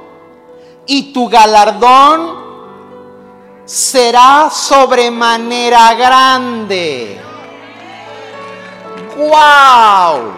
[0.86, 2.44] y tu galardón
[3.66, 7.23] será sobremanera grande.
[9.16, 10.34] ¡Wow!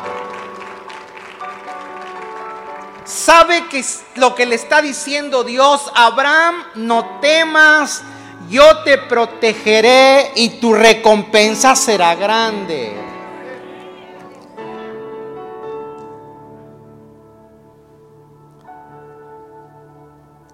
[3.05, 3.83] ¿Sabe que
[4.15, 5.91] lo que le está diciendo Dios?
[5.95, 8.03] Abraham, no temas,
[8.49, 12.93] yo te protegeré y tu recompensa será grande.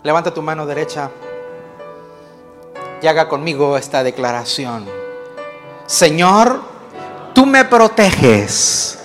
[0.03, 1.11] Levanta tu mano derecha
[3.01, 4.87] y haga conmigo esta declaración.
[5.85, 6.70] Señor,
[7.41, 8.99] tú me proteges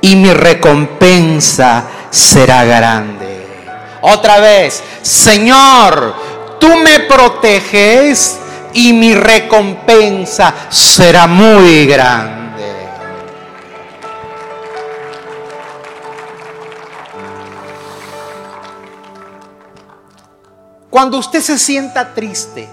[0.00, 3.44] y mi recompensa será grande.
[4.02, 6.14] Otra vez, Señor,
[6.60, 8.38] tú me proteges
[8.72, 12.86] y mi recompensa será muy grande.
[20.88, 22.68] Cuando usted se sienta triste,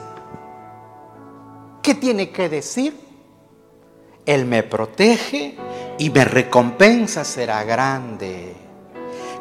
[1.81, 3.08] ¿qué tiene que decir?
[4.29, 5.55] Él me protege
[5.97, 8.53] y mi recompensa será grande.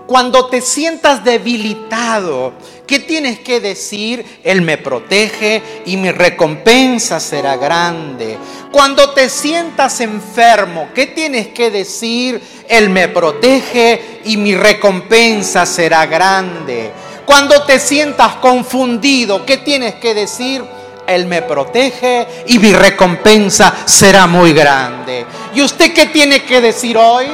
[0.07, 2.55] Cuando te sientas debilitado,
[2.87, 4.41] ¿qué tienes que decir?
[4.43, 8.39] Él me protege y mi recompensa será grande.
[8.73, 12.41] Cuando te sientas enfermo, ¿qué tienes que decir?
[12.67, 16.93] Él me protege y mi recompensa será grande.
[17.27, 20.65] Cuando te sientas confundido, ¿qué tienes que decir?
[21.09, 25.25] Él me protege y mi recompensa será muy grande.
[25.55, 27.27] ¿Y usted qué tiene que decir hoy?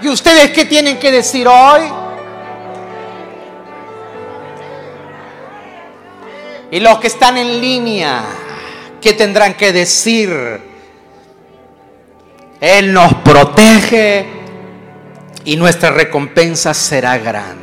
[0.00, 1.82] ¿Y ustedes qué tienen que decir hoy?
[6.70, 8.24] Y los que están en línea,
[9.02, 10.62] ¿qué tendrán que decir?
[12.58, 14.26] Él nos protege
[15.44, 17.61] y nuestra recompensa será grande.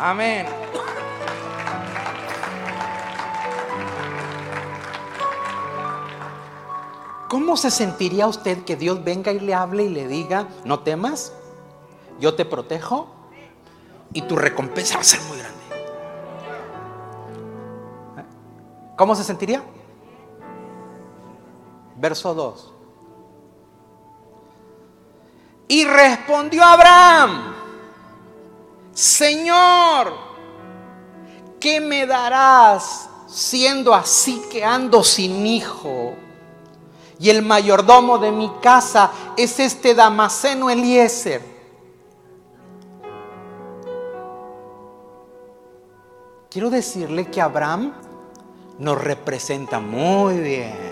[0.00, 0.46] Amén.
[7.28, 11.34] ¿Cómo se sentiría usted que Dios venga y le hable y le diga, no temas,
[12.18, 13.08] yo te protejo
[14.14, 15.60] y tu recompensa va a ser muy grande?
[18.96, 19.62] ¿Cómo se sentiría?
[21.96, 22.74] Verso 2.
[25.68, 27.54] Y respondió Abraham,
[28.92, 30.12] Señor,
[31.58, 36.14] ¿qué me darás siendo así que ando sin hijo?
[37.20, 41.42] y el mayordomo de mi casa es este Damaseno Eliezer.
[46.48, 47.92] Quiero decirle que Abraham
[48.78, 50.90] nos representa muy bien.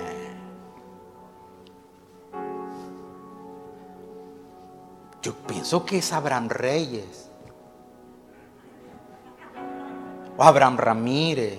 [5.23, 7.28] Yo pienso que es Abraham Reyes.
[10.39, 11.59] Abraham Ramírez.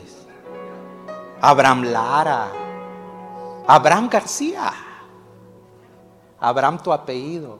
[1.41, 2.51] Abraham Lara.
[3.67, 4.71] Abraham García.
[6.39, 7.59] Abraham tu apellido.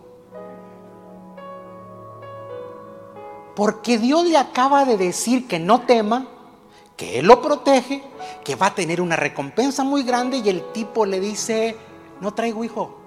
[3.56, 6.28] Porque Dios le acaba de decir que no tema,
[6.96, 8.02] que Él lo protege,
[8.44, 11.76] que va a tener una recompensa muy grande y el tipo le dice,
[12.22, 12.99] no traigo hijo.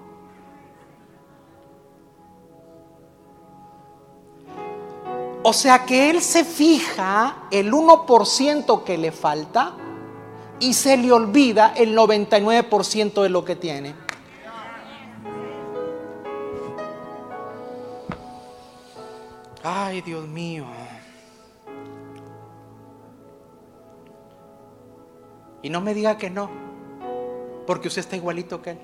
[5.43, 9.75] O sea que Él se fija el 1% que le falta
[10.59, 13.93] y se le olvida el 99% de lo que tiene.
[19.61, 20.65] Ay, Dios mío.
[25.61, 26.49] Y no me diga que no,
[27.65, 28.79] porque usted está igualito que él.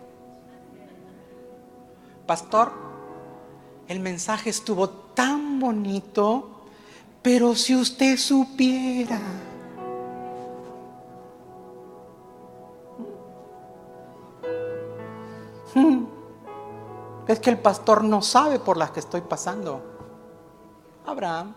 [2.25, 2.71] Pastor,
[3.89, 6.49] el mensaje estuvo tan bonito,
[7.21, 9.19] pero si usted supiera
[17.27, 19.81] Es que el pastor no sabe por las que estoy pasando.
[21.05, 21.53] Abraham,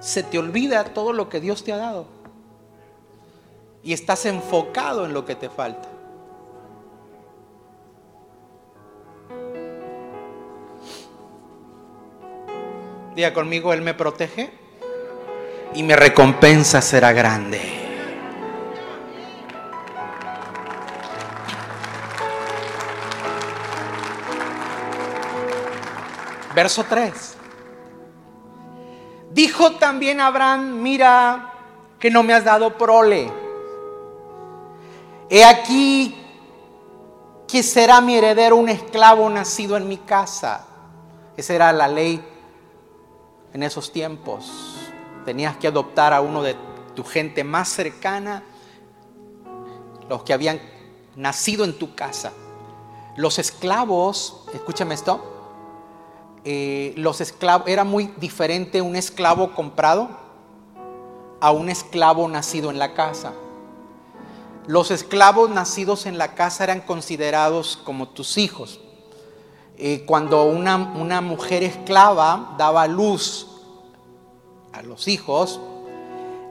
[0.00, 2.06] se te olvida todo lo que Dios te ha dado.
[3.82, 5.89] Y estás enfocado en lo que te falta.
[13.28, 14.50] Conmigo, Él me protege
[15.74, 17.60] y mi recompensa será grande.
[26.54, 27.36] Verso 3.
[29.30, 31.52] Dijo también Abraham, mira
[31.98, 33.30] que no me has dado prole.
[35.28, 36.16] He aquí
[37.46, 40.66] que será mi heredero un esclavo nacido en mi casa.
[41.36, 42.29] Esa era la ley
[43.52, 44.50] en esos tiempos.
[45.24, 46.56] Tenías que adoptar a uno de
[46.94, 48.42] tu gente más cercana,
[50.08, 50.60] los que habían
[51.16, 52.32] nacido en tu casa.
[53.16, 55.24] Los esclavos, escúchame esto,
[56.44, 60.08] eh, los esclavos, era muy diferente un esclavo comprado
[61.40, 63.32] a un esclavo nacido en la casa.
[64.66, 68.80] Los esclavos nacidos en la casa eran considerados como tus hijos.
[69.82, 73.46] Eh, cuando una, una mujer esclava daba luz
[74.74, 75.58] a los hijos,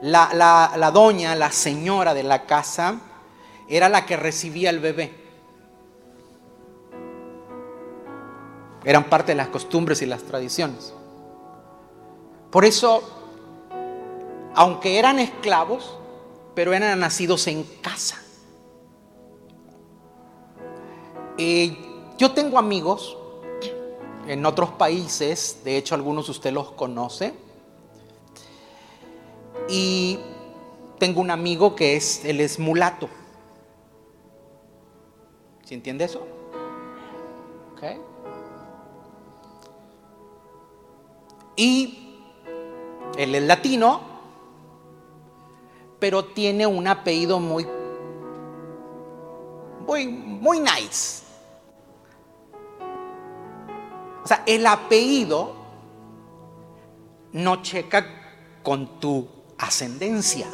[0.02, 2.98] la, la, la doña, la señora de la casa,
[3.68, 5.14] era la que recibía el bebé.
[8.82, 10.92] Eran parte de las costumbres y las tradiciones.
[12.50, 13.00] Por eso,
[14.56, 15.96] aunque eran esclavos,
[16.56, 18.16] pero eran nacidos en casa.
[22.18, 23.16] yo tengo amigos
[24.26, 27.34] en otros países, de hecho algunos de ustedes los conoce,
[29.68, 30.18] y
[30.98, 33.08] tengo un amigo que es, él es mulato.
[35.64, 36.26] ¿Se entiende eso?
[37.74, 38.00] Okay.
[41.56, 42.16] Y
[43.16, 44.00] él es latino,
[45.98, 47.66] pero tiene un apellido muy,
[49.86, 51.29] muy, muy nice.
[54.22, 55.54] O sea, el apellido
[57.32, 58.06] no checa
[58.62, 59.26] con tu
[59.58, 60.46] ascendencia,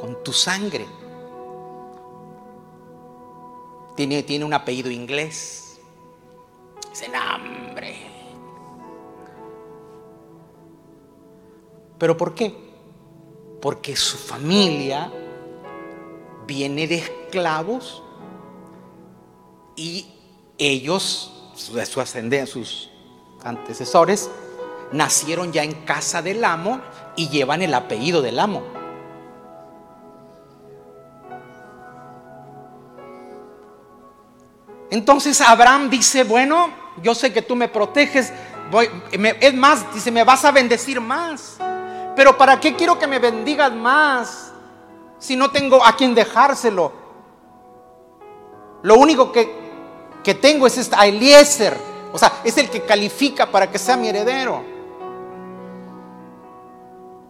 [0.00, 0.86] con tu sangre.
[3.96, 5.78] Tiene, tiene un apellido inglés.
[6.90, 8.14] Dice, nombre.
[11.98, 12.54] ¿Pero por qué?
[13.60, 15.12] Porque su familia
[16.46, 18.02] viene de esclavos
[19.76, 20.06] y
[20.58, 22.90] ellos, de su sus
[23.42, 24.30] antecesores,
[24.92, 26.80] nacieron ya en casa del amo
[27.16, 28.62] y llevan el apellido del amo.
[34.90, 36.68] Entonces Abraham dice, bueno,
[37.02, 38.32] yo sé que tú me proteges,
[38.70, 38.88] voy,
[39.40, 41.56] es más, dice, me vas a bendecir más.
[42.14, 44.52] Pero ¿para qué quiero que me bendigas más
[45.18, 46.92] si no tengo a quien dejárselo?
[48.82, 49.63] Lo único que,
[50.24, 51.76] que tengo es a Eliezer.
[52.12, 54.64] O sea, es el que califica para que sea mi heredero.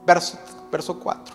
[0.07, 0.38] Verso,
[0.70, 1.34] verso 4.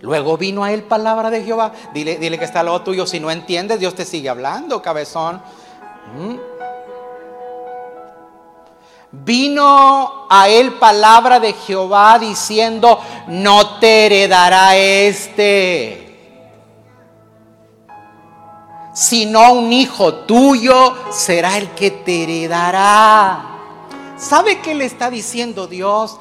[0.00, 1.72] Luego vino a él palabra de Jehová.
[1.92, 3.06] Dile, dile que está al lado tuyo.
[3.06, 5.42] Si no entiendes, Dios te sigue hablando, cabezón.
[6.16, 6.36] ¿Mm?
[9.10, 16.07] Vino a él palabra de Jehová diciendo, no te heredará este,
[18.98, 23.44] sino un hijo tuyo será el que te heredará.
[24.16, 26.18] ¿Sabe qué le está diciendo Dios?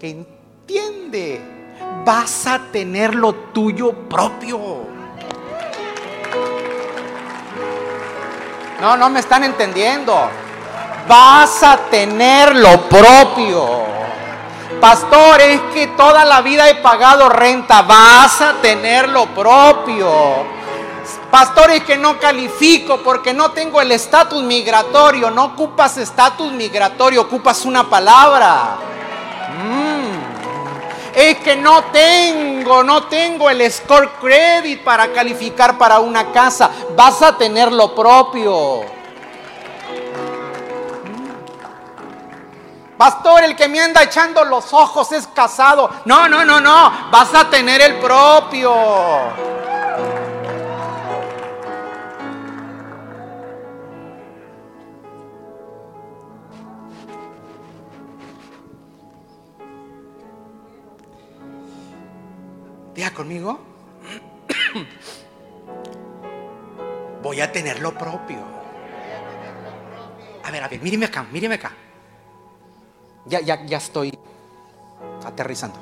[0.00, 1.40] Que entiende,
[2.04, 4.58] vas a tener lo tuyo propio.
[8.80, 10.28] No, no me están entendiendo
[11.08, 13.86] vas a tener lo propio.
[14.80, 20.57] Pastor, es que toda la vida he pagado renta, vas a tener lo propio.
[21.30, 25.30] Pastor, es que no califico porque no tengo el estatus migratorio.
[25.30, 28.76] No ocupas estatus migratorio, ocupas una palabra.
[29.62, 29.98] Mm.
[31.14, 36.70] Es que no tengo, no tengo el score credit para calificar para una casa.
[36.96, 38.82] Vas a tener lo propio.
[42.96, 45.88] Pastor, el que me anda echando los ojos es casado.
[46.04, 47.10] No, no, no, no.
[47.12, 49.48] Vas a tener el propio.
[62.98, 63.54] Diga conmigo.
[67.22, 68.40] Voy a tener lo propio.
[70.42, 71.70] A ver, a ver, míreme acá, míreme acá.
[73.26, 74.18] Ya, ya, ya estoy
[75.24, 75.78] aterrizando.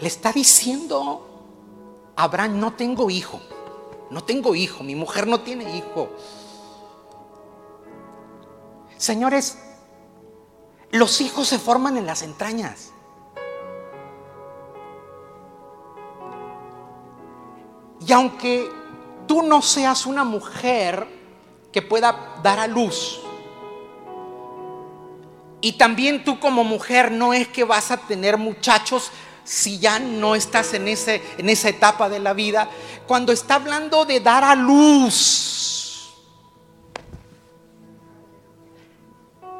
[0.00, 3.38] Le está diciendo Abraham, no tengo hijo,
[4.08, 6.08] no tengo hijo, mi mujer no tiene hijo.
[8.96, 9.58] Señores,
[10.90, 12.93] los hijos se forman en las entrañas.
[18.06, 18.70] Y aunque
[19.26, 21.06] tú no seas una mujer
[21.72, 23.20] que pueda dar a luz.
[25.60, 29.10] Y también tú como mujer no es que vas a tener muchachos
[29.44, 32.68] si ya no estás en, ese, en esa etapa de la vida.
[33.06, 36.12] Cuando está hablando de dar a luz.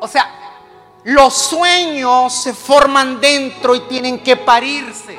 [0.01, 0.31] O sea,
[1.05, 5.19] los sueños se forman dentro y tienen que parirse.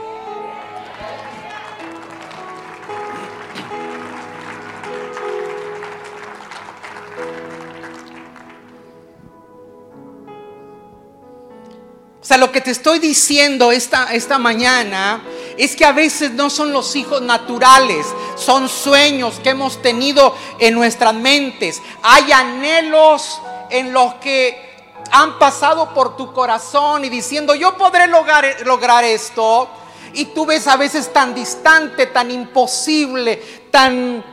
[12.26, 15.22] O sea, lo que te estoy diciendo esta, esta mañana
[15.58, 20.74] es que a veces no son los hijos naturales, son sueños que hemos tenido en
[20.74, 21.84] nuestras mentes.
[22.02, 24.60] Hay anhelos en los que
[25.12, 29.70] han pasado por tu corazón y diciendo, yo podré lograr, lograr esto.
[30.14, 34.24] Y tú ves a veces tan distante, tan imposible, tan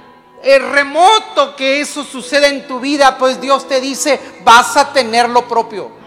[0.42, 5.28] eh, remoto que eso suceda en tu vida, pues Dios te dice, vas a tener
[5.28, 6.00] lo propio.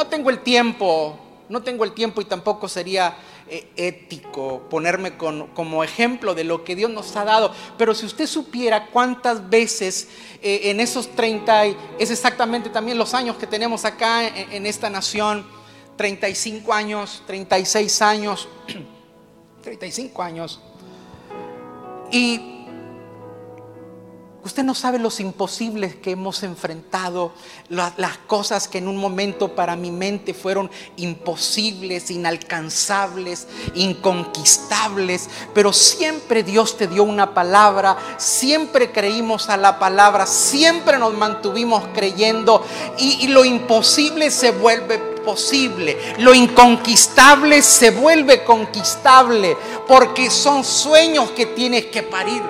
[0.00, 1.14] No tengo el tiempo,
[1.50, 6.74] no tengo el tiempo y tampoco sería eh, ético ponerme como ejemplo de lo que
[6.74, 7.52] Dios nos ha dado.
[7.76, 10.08] Pero si usted supiera cuántas veces
[10.40, 11.66] eh, en esos 30,
[11.98, 15.44] es exactamente también los años que tenemos acá en, en esta nación,
[15.98, 18.48] 35 años, 36 años,
[19.62, 20.62] 35 años.
[22.10, 22.59] Y
[24.42, 27.32] Usted no sabe los imposibles que hemos enfrentado,
[27.68, 36.42] las cosas que en un momento para mi mente fueron imposibles, inalcanzables, inconquistables, pero siempre
[36.42, 42.64] Dios te dio una palabra, siempre creímos a la palabra, siempre nos mantuvimos creyendo
[42.96, 49.54] y, lo imposible se vuelve posible, lo inconquistable se vuelve conquistable,
[49.86, 52.42] porque son sueños que tienes que parir.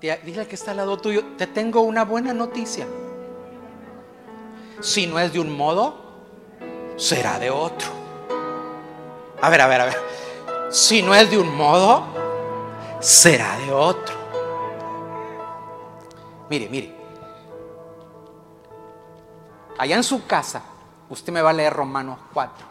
[0.00, 2.86] Dile que está al lado tuyo, te tengo una buena noticia.
[4.80, 5.94] Si no es de un modo,
[6.96, 7.88] será de otro.
[9.42, 9.96] A ver, a ver, a ver.
[10.70, 12.04] Si no es de un modo,
[13.00, 14.16] será de otro.
[16.48, 16.94] Mire, mire.
[19.76, 20.62] Allá en su casa,
[21.10, 22.69] usted me va a leer Romanos 4.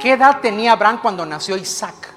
[0.00, 2.14] ¿Qué edad tenía Abraham cuando nació Isaac?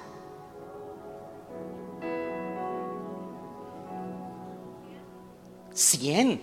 [5.74, 6.40] Cien.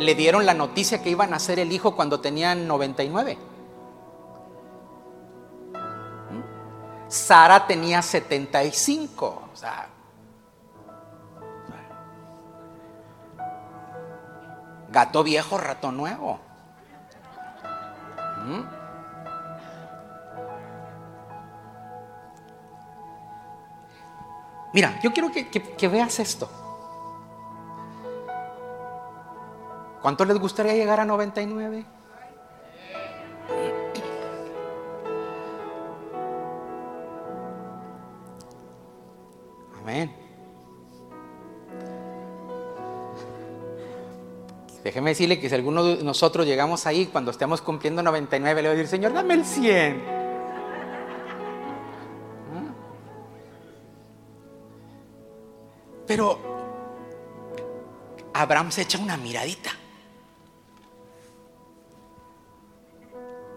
[0.00, 3.38] Le dieron la noticia que iba a nacer el hijo cuando tenían 99.
[5.72, 7.08] ¿Mm?
[7.08, 9.26] Sara tenía 75.
[9.52, 9.88] O sea,
[14.90, 16.40] gato viejo, rato nuevo.
[18.44, 18.75] ¿Mm?
[24.76, 26.50] Mira, yo quiero que, veas esto.
[30.02, 31.86] ¿Cuánto les gustaría llegar a 99?
[39.80, 40.14] Amén.
[44.84, 48.74] Déjeme decirle que si alguno de nosotros llegamos ahí cuando estemos cumpliendo 99, le voy
[48.74, 50.15] a decir, Señor, dame el 100.
[56.16, 56.40] Pero
[58.32, 59.70] Abraham se echa una miradita.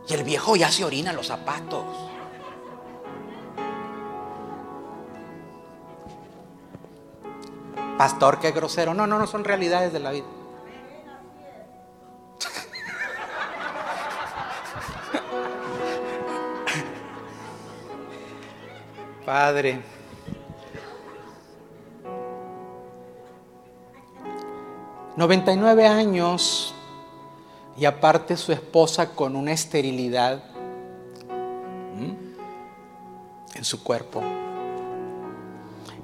[0.10, 1.86] Y el viejo ya se orina los zapatos.
[7.98, 8.94] Pastor, qué grosero.
[8.94, 10.28] No, no, no son realidades de la vida.
[19.26, 19.99] Padre.
[25.20, 26.74] 99 años
[27.78, 30.42] y aparte su esposa con una esterilidad
[33.54, 34.24] en su cuerpo.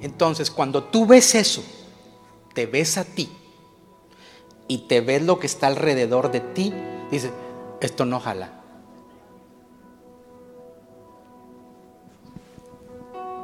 [0.01, 1.63] Entonces, cuando tú ves eso,
[2.53, 3.31] te ves a ti
[4.67, 6.73] y te ves lo que está alrededor de ti,
[7.09, 7.31] dices,
[7.79, 8.51] esto no jala.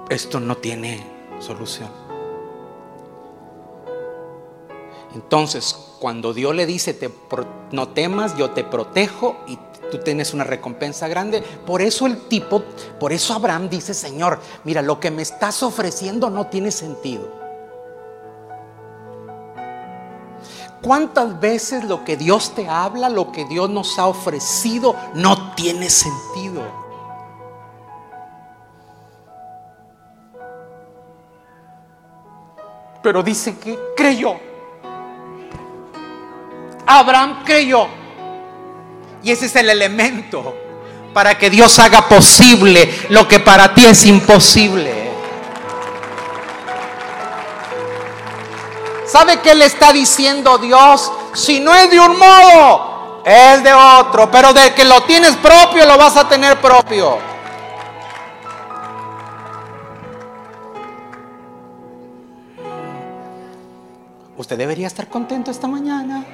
[0.09, 1.01] Esto no tiene
[1.39, 2.00] solución.
[5.13, 7.11] Entonces, cuando Dios le dice, te,
[7.71, 9.57] no temas, yo te protejo y
[9.91, 11.41] tú tienes una recompensa grande.
[11.41, 12.63] Por eso el tipo,
[12.99, 17.41] por eso Abraham dice, Señor, mira, lo que me estás ofreciendo no tiene sentido.
[20.81, 25.89] ¿Cuántas veces lo que Dios te habla, lo que Dios nos ha ofrecido, no tiene
[25.89, 26.63] sentido?
[33.03, 34.50] Pero dice que creyó.
[36.85, 37.87] Abraham creyó.
[39.23, 40.55] Y ese es el elemento
[41.13, 45.11] para que Dios haga posible lo que para ti es imposible.
[49.05, 51.11] ¿Sabe qué le está diciendo Dios?
[51.33, 54.31] Si no es de un modo, es de otro.
[54.31, 57.17] Pero de que lo tienes propio, lo vas a tener propio.
[64.37, 66.25] Usted debería estar contento esta mañana.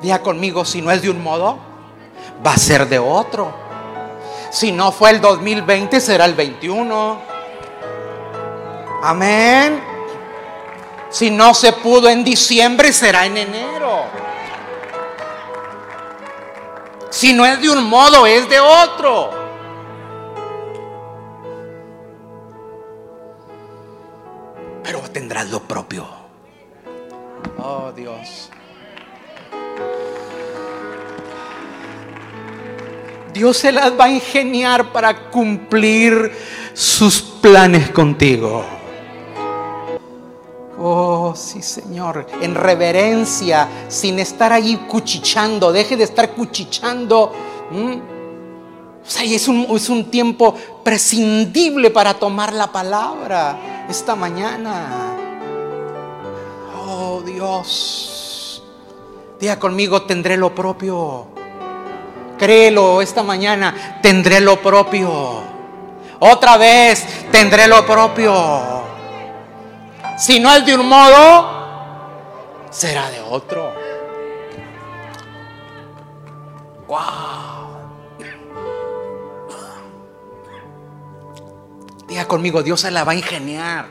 [0.00, 1.58] Diga conmigo, si no es de un modo,
[2.46, 3.52] va a ser de otro.
[4.50, 7.20] Si no fue el 2020, será el 21.
[9.02, 9.82] Amén.
[11.10, 14.04] Si no se pudo en diciembre, será en enero.
[17.10, 19.30] Si no es de un modo, es de otro.
[24.82, 26.06] Pero tendrás lo propio.
[27.58, 28.50] Oh Dios.
[33.38, 36.32] Dios se las va a ingeniar para cumplir
[36.74, 38.64] sus planes contigo.
[40.76, 42.26] Oh, sí, Señor.
[42.40, 45.70] En reverencia, sin estar allí cuchichando.
[45.70, 47.32] Deje de estar cuchichando.
[47.70, 55.14] O sea, es un, es un tiempo prescindible para tomar la palabra esta mañana.
[56.88, 58.64] Oh, Dios.
[59.38, 61.37] Diga conmigo, tendré lo propio.
[62.38, 65.42] Créelo esta mañana, tendré lo propio.
[66.20, 68.82] Otra vez, tendré lo propio.
[70.16, 71.58] Si no es de un modo,
[72.70, 73.72] será de otro.
[76.86, 77.58] Wow.
[82.08, 83.86] Diga conmigo, Dios se la va a ingeniar.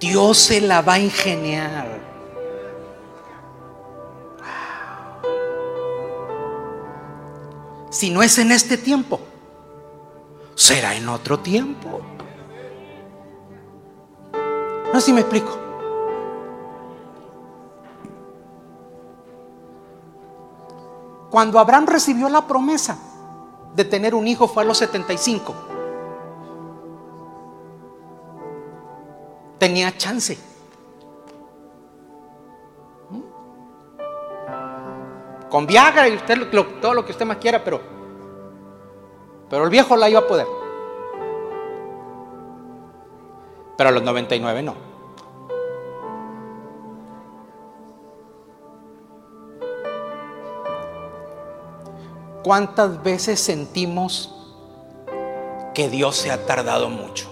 [0.00, 2.03] Dios se la va a ingeniar.
[7.94, 9.20] Si no es en este tiempo,
[10.56, 12.00] será en otro tiempo.
[14.92, 15.56] No sé si me explico.
[21.30, 22.98] Cuando Abraham recibió la promesa
[23.76, 25.54] de tener un hijo fue a los 75.
[29.60, 30.36] Tenía chance.
[35.54, 36.50] Con Viagra y usted
[36.80, 37.80] todo lo que usted más quiera, pero
[39.48, 40.48] pero el viejo la iba a poder.
[43.76, 44.74] pero a los 99 no.
[52.42, 54.34] ¿Cuántas veces sentimos
[55.72, 57.30] que Dios se ha tardado mucho?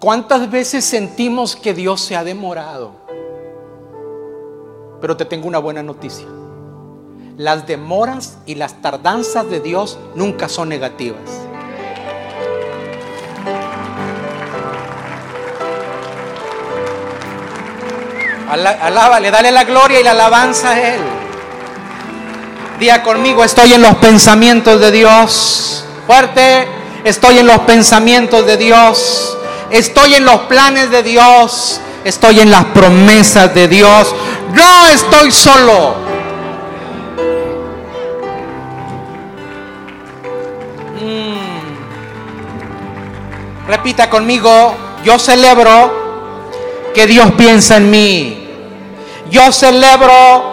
[0.00, 3.01] ¿Cuántas veces sentimos que Dios se ha demorado?
[5.02, 6.26] Pero te tengo una buena noticia.
[7.36, 11.20] Las demoras y las tardanzas de Dios nunca son negativas.
[18.48, 21.00] Alábale, dale la gloria y la alabanza a Él.
[22.78, 25.84] Día conmigo, estoy en los pensamientos de Dios.
[26.06, 26.68] Fuerte,
[27.02, 29.36] estoy en los pensamientos de Dios.
[29.70, 31.80] Estoy en los planes de Dios.
[32.04, 34.14] Estoy en las promesas de Dios.
[34.52, 35.94] No estoy solo.
[41.00, 41.52] Mm.
[43.66, 44.74] Repita conmigo,
[45.04, 46.02] yo celebro
[46.94, 48.48] que Dios piensa en mí.
[49.30, 50.52] Yo celebro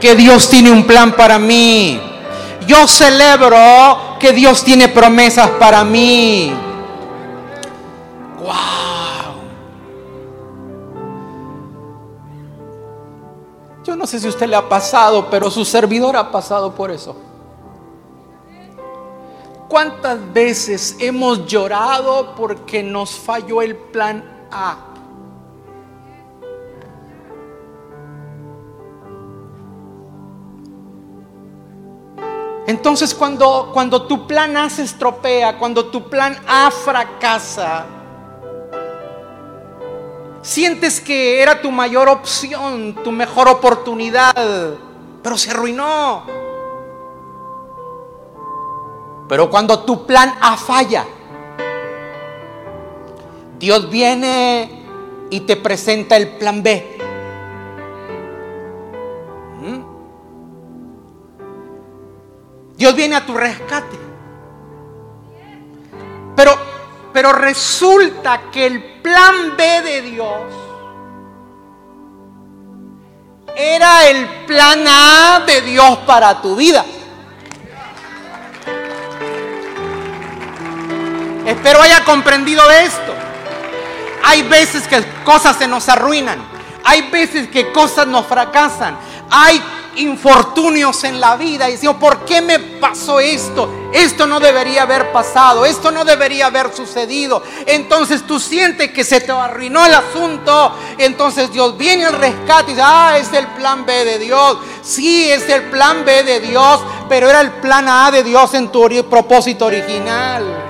[0.00, 2.00] que Dios tiene un plan para mí.
[2.66, 6.52] Yo celebro que Dios tiene promesas para mí.
[8.38, 8.77] Wow.
[13.98, 17.16] No sé si usted le ha pasado, pero su servidor ha pasado por eso.
[19.68, 24.84] ¿Cuántas veces hemos llorado porque nos falló el plan A?
[32.68, 37.97] Entonces cuando, cuando tu plan A se estropea, cuando tu plan A fracasa,
[40.42, 44.34] sientes que era tu mayor opción, tu mejor oportunidad,
[45.22, 46.24] pero se arruinó.
[49.28, 51.04] Pero cuando tu plan A falla,
[53.58, 54.70] Dios viene
[55.30, 56.98] y te presenta el plan B.
[59.60, 59.80] ¿Mm?
[62.76, 64.07] Dios viene a tu rescate.
[67.18, 70.40] Pero resulta que el plan B de Dios
[73.56, 76.84] era el plan A de Dios para tu vida.
[81.44, 83.12] Espero haya comprendido esto.
[84.22, 86.38] Hay veces que cosas se nos arruinan.
[86.84, 88.96] Hay veces que cosas nos fracasan.
[89.28, 89.60] Hay
[89.96, 93.68] infortunios en la vida y decimos, ¿por qué me pasó esto?
[93.92, 97.42] Esto no debería haber pasado, esto no debería haber sucedido.
[97.66, 100.76] Entonces tú sientes que se te arruinó el asunto.
[100.98, 104.58] Entonces Dios viene al rescate y dice, ah, es el plan B de Dios.
[104.82, 108.70] Sí, es el plan B de Dios, pero era el plan A de Dios en
[108.70, 110.68] tu propósito original.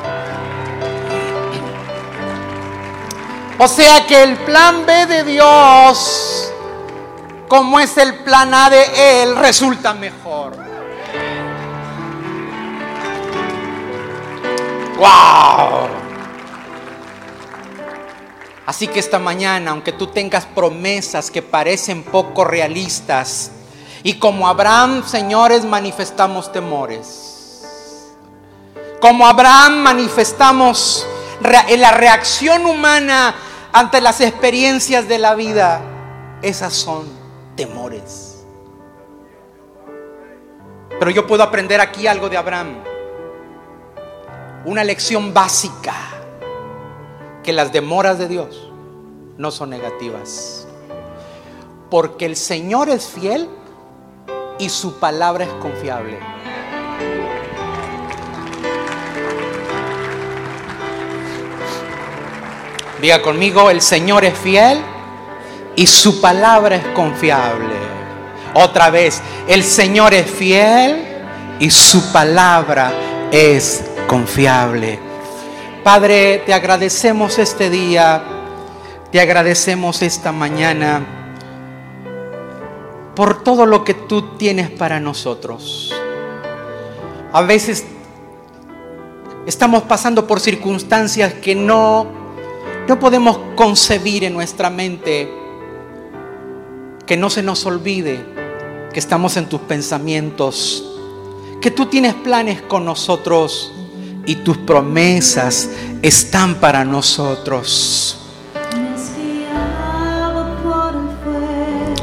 [3.60, 6.52] O sea que el plan B de Dios,
[7.48, 10.56] como es el plan A de Él, resulta mejor.
[14.96, 15.88] ¡Wow!
[18.66, 23.50] Así que esta mañana, aunque tú tengas promesas que parecen poco realistas,
[24.02, 28.14] y como Abraham, señores, manifestamos temores.
[29.00, 31.06] Como Abraham manifestamos
[31.40, 33.34] la reacción humana
[33.72, 35.80] ante las experiencias de la vida,
[36.42, 37.17] esas son
[37.58, 38.44] temores.
[41.00, 42.84] Pero yo puedo aprender aquí algo de Abraham.
[44.64, 45.94] Una lección básica,
[47.42, 48.70] que las demoras de Dios
[49.36, 50.68] no son negativas.
[51.90, 53.48] Porque el Señor es fiel
[54.60, 56.20] y su palabra es confiable.
[63.02, 64.80] Diga conmigo, el Señor es fiel
[65.78, 67.72] y su palabra es confiable.
[68.54, 71.06] Otra vez, el Señor es fiel
[71.60, 72.92] y su palabra
[73.30, 74.98] es confiable.
[75.84, 78.24] Padre, te agradecemos este día,
[79.12, 81.06] te agradecemos esta mañana
[83.14, 85.94] por todo lo que tú tienes para nosotros.
[87.32, 87.84] A veces
[89.46, 92.18] estamos pasando por circunstancias que no
[92.88, 95.47] no podemos concebir en nuestra mente
[97.08, 98.22] que no se nos olvide
[98.92, 100.84] que estamos en tus pensamientos,
[101.62, 103.72] que tú tienes planes con nosotros
[104.26, 105.70] y tus promesas
[106.02, 108.18] están para nosotros.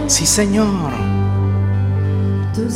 [0.08, 0.91] Sí, Señor.
[2.56, 2.68] Tú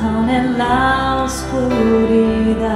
[0.00, 2.68] aún en la oscuridad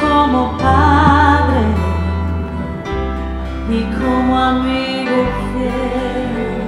[0.00, 1.89] como padre
[3.70, 6.60] y como amigo fiel.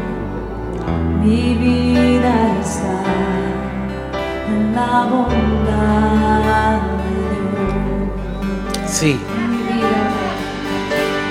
[1.20, 3.02] Mi vida está
[4.48, 7.20] en la bondad de
[8.40, 8.90] Dios.
[8.90, 9.18] Sí.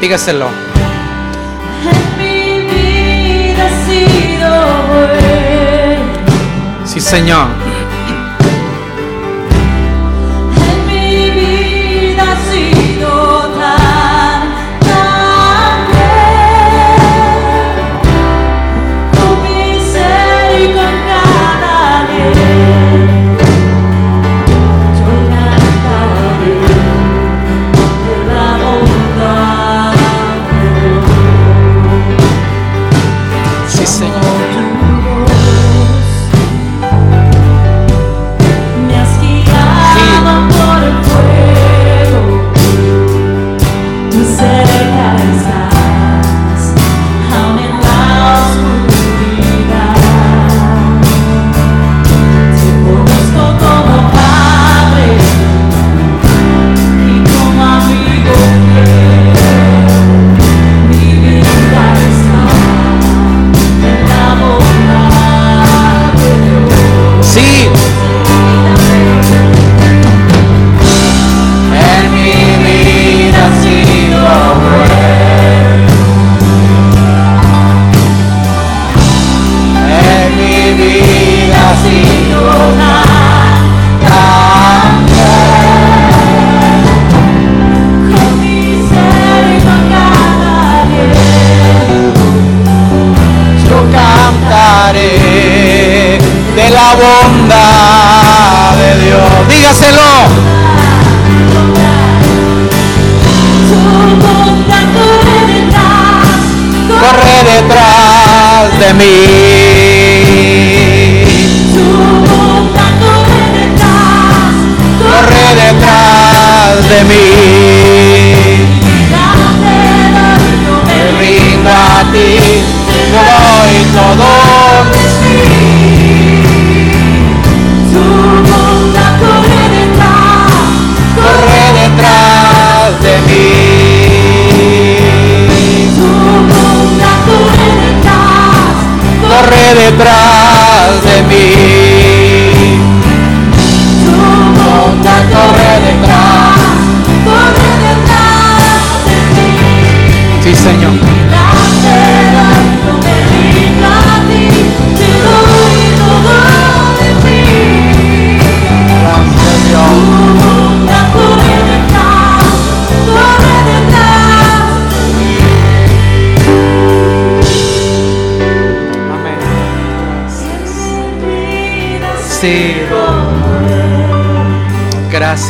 [0.02, 0.50] Dígaselo.
[1.90, 2.38] En mi
[2.70, 4.52] vida ha sido
[4.90, 6.86] bueno.
[6.86, 7.48] Sí, Señor.
[13.72, 14.01] amor.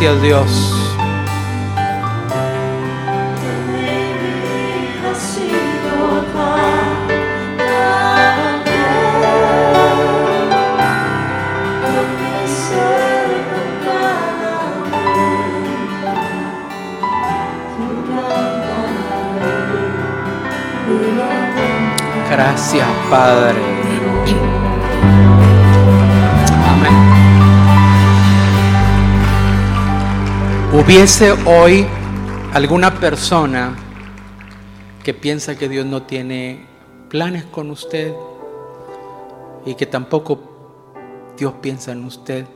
[0.02, 0.82] Cada vez.
[22.32, 23.71] Gracias, Padre.
[30.84, 31.86] Hubiese hoy
[32.54, 33.78] alguna persona
[35.04, 36.66] que piensa que Dios no tiene
[37.08, 38.12] planes con usted
[39.64, 40.40] y que tampoco
[41.38, 42.48] Dios piensa en usted.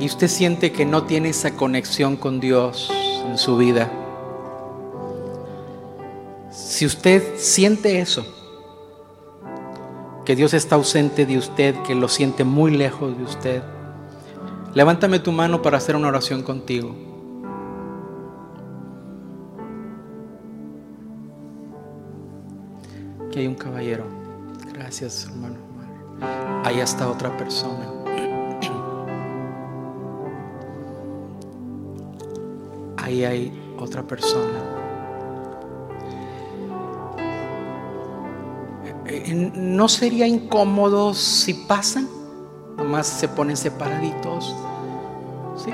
[0.00, 2.90] Y usted siente que no tiene esa conexión con Dios
[3.28, 3.88] en su vida.
[6.50, 8.26] Si usted siente eso,
[10.24, 13.62] que Dios está ausente de usted, que lo siente muy lejos de usted,
[14.74, 16.94] levántame tu mano para hacer una oración contigo.
[23.26, 24.04] Aquí hay un caballero.
[24.72, 25.56] Gracias, hermano.
[26.64, 27.90] Ahí está otra persona.
[32.96, 34.60] Ahí hay otra persona.
[39.06, 42.23] Eh, ¿No sería incómodo si pasan?
[42.84, 44.54] Nomás se ponen separaditos.
[45.56, 45.70] ¿Sí?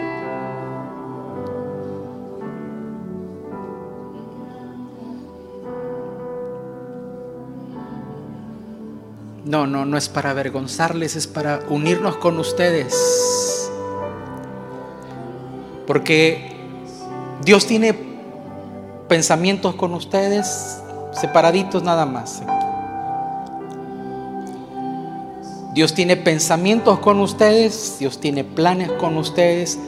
[9.44, 12.94] No, no, no es para avergonzarles, es para unirnos con ustedes.
[15.88, 16.52] Porque
[17.44, 17.92] Dios tiene
[19.08, 20.80] pensamientos con ustedes
[21.10, 22.40] separaditos nada más.
[25.72, 29.78] Dios tiene pensamientos con ustedes, Dios tiene planes con ustedes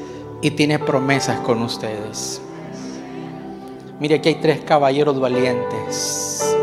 [0.40, 2.40] y tiene promesas con ustedes.
[3.98, 6.56] Mire, aquí hay tres caballeros valientes.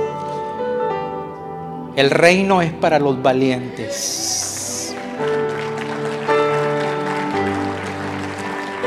[1.97, 4.95] El reino es para los valientes.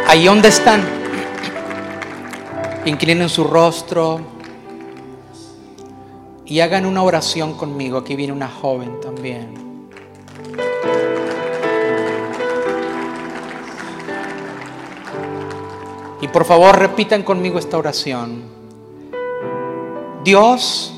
[0.07, 0.83] Ahí donde están,
[2.87, 4.21] inclinen su rostro
[6.47, 7.99] y hagan una oración conmigo.
[7.99, 9.72] Aquí viene una joven también.
[16.23, 18.45] Y por favor repitan conmigo esta oración.
[20.23, 20.95] Dios,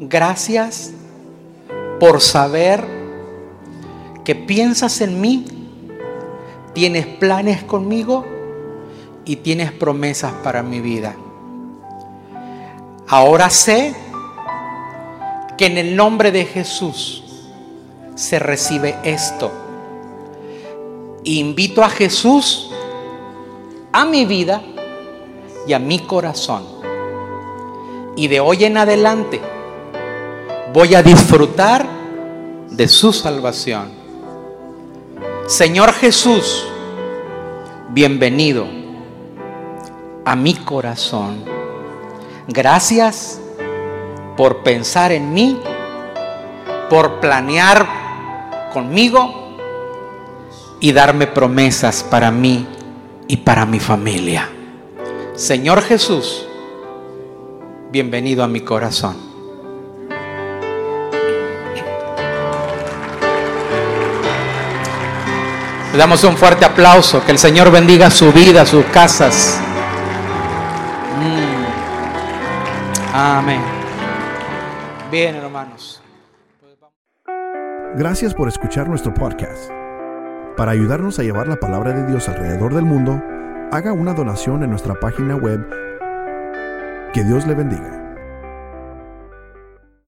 [0.00, 0.92] gracias
[1.98, 2.84] por saber
[4.22, 5.46] que piensas en mí,
[6.74, 8.26] tienes planes conmigo
[9.24, 11.16] y tienes promesas para mi vida.
[13.08, 13.94] Ahora sé
[15.56, 17.24] que en el nombre de Jesús
[18.14, 19.50] se recibe esto.
[21.24, 22.73] Invito a Jesús
[23.94, 24.60] a mi vida
[25.68, 26.64] y a mi corazón.
[28.16, 29.40] Y de hoy en adelante
[30.72, 31.86] voy a disfrutar
[32.70, 33.92] de su salvación.
[35.46, 36.66] Señor Jesús,
[37.90, 38.66] bienvenido
[40.24, 41.44] a mi corazón.
[42.48, 43.40] Gracias
[44.36, 45.60] por pensar en mí
[46.90, 47.86] por planear
[48.72, 49.56] conmigo
[50.80, 52.66] y darme promesas para mí
[53.28, 54.48] y para mi familia.
[55.34, 56.46] Señor Jesús,
[57.90, 59.34] bienvenido a mi corazón.
[65.92, 67.24] Le damos un fuerte aplauso.
[67.24, 69.60] Que el Señor bendiga su vida, sus casas.
[71.20, 73.14] Mm.
[73.14, 73.60] Amén.
[75.08, 76.02] Bien, hermanos.
[77.94, 79.70] Gracias por escuchar nuestro podcast.
[80.56, 83.20] Para ayudarnos a llevar la palabra de Dios alrededor del mundo,
[83.72, 85.66] haga una donación en nuestra página web.
[87.12, 88.03] Que Dios le bendiga.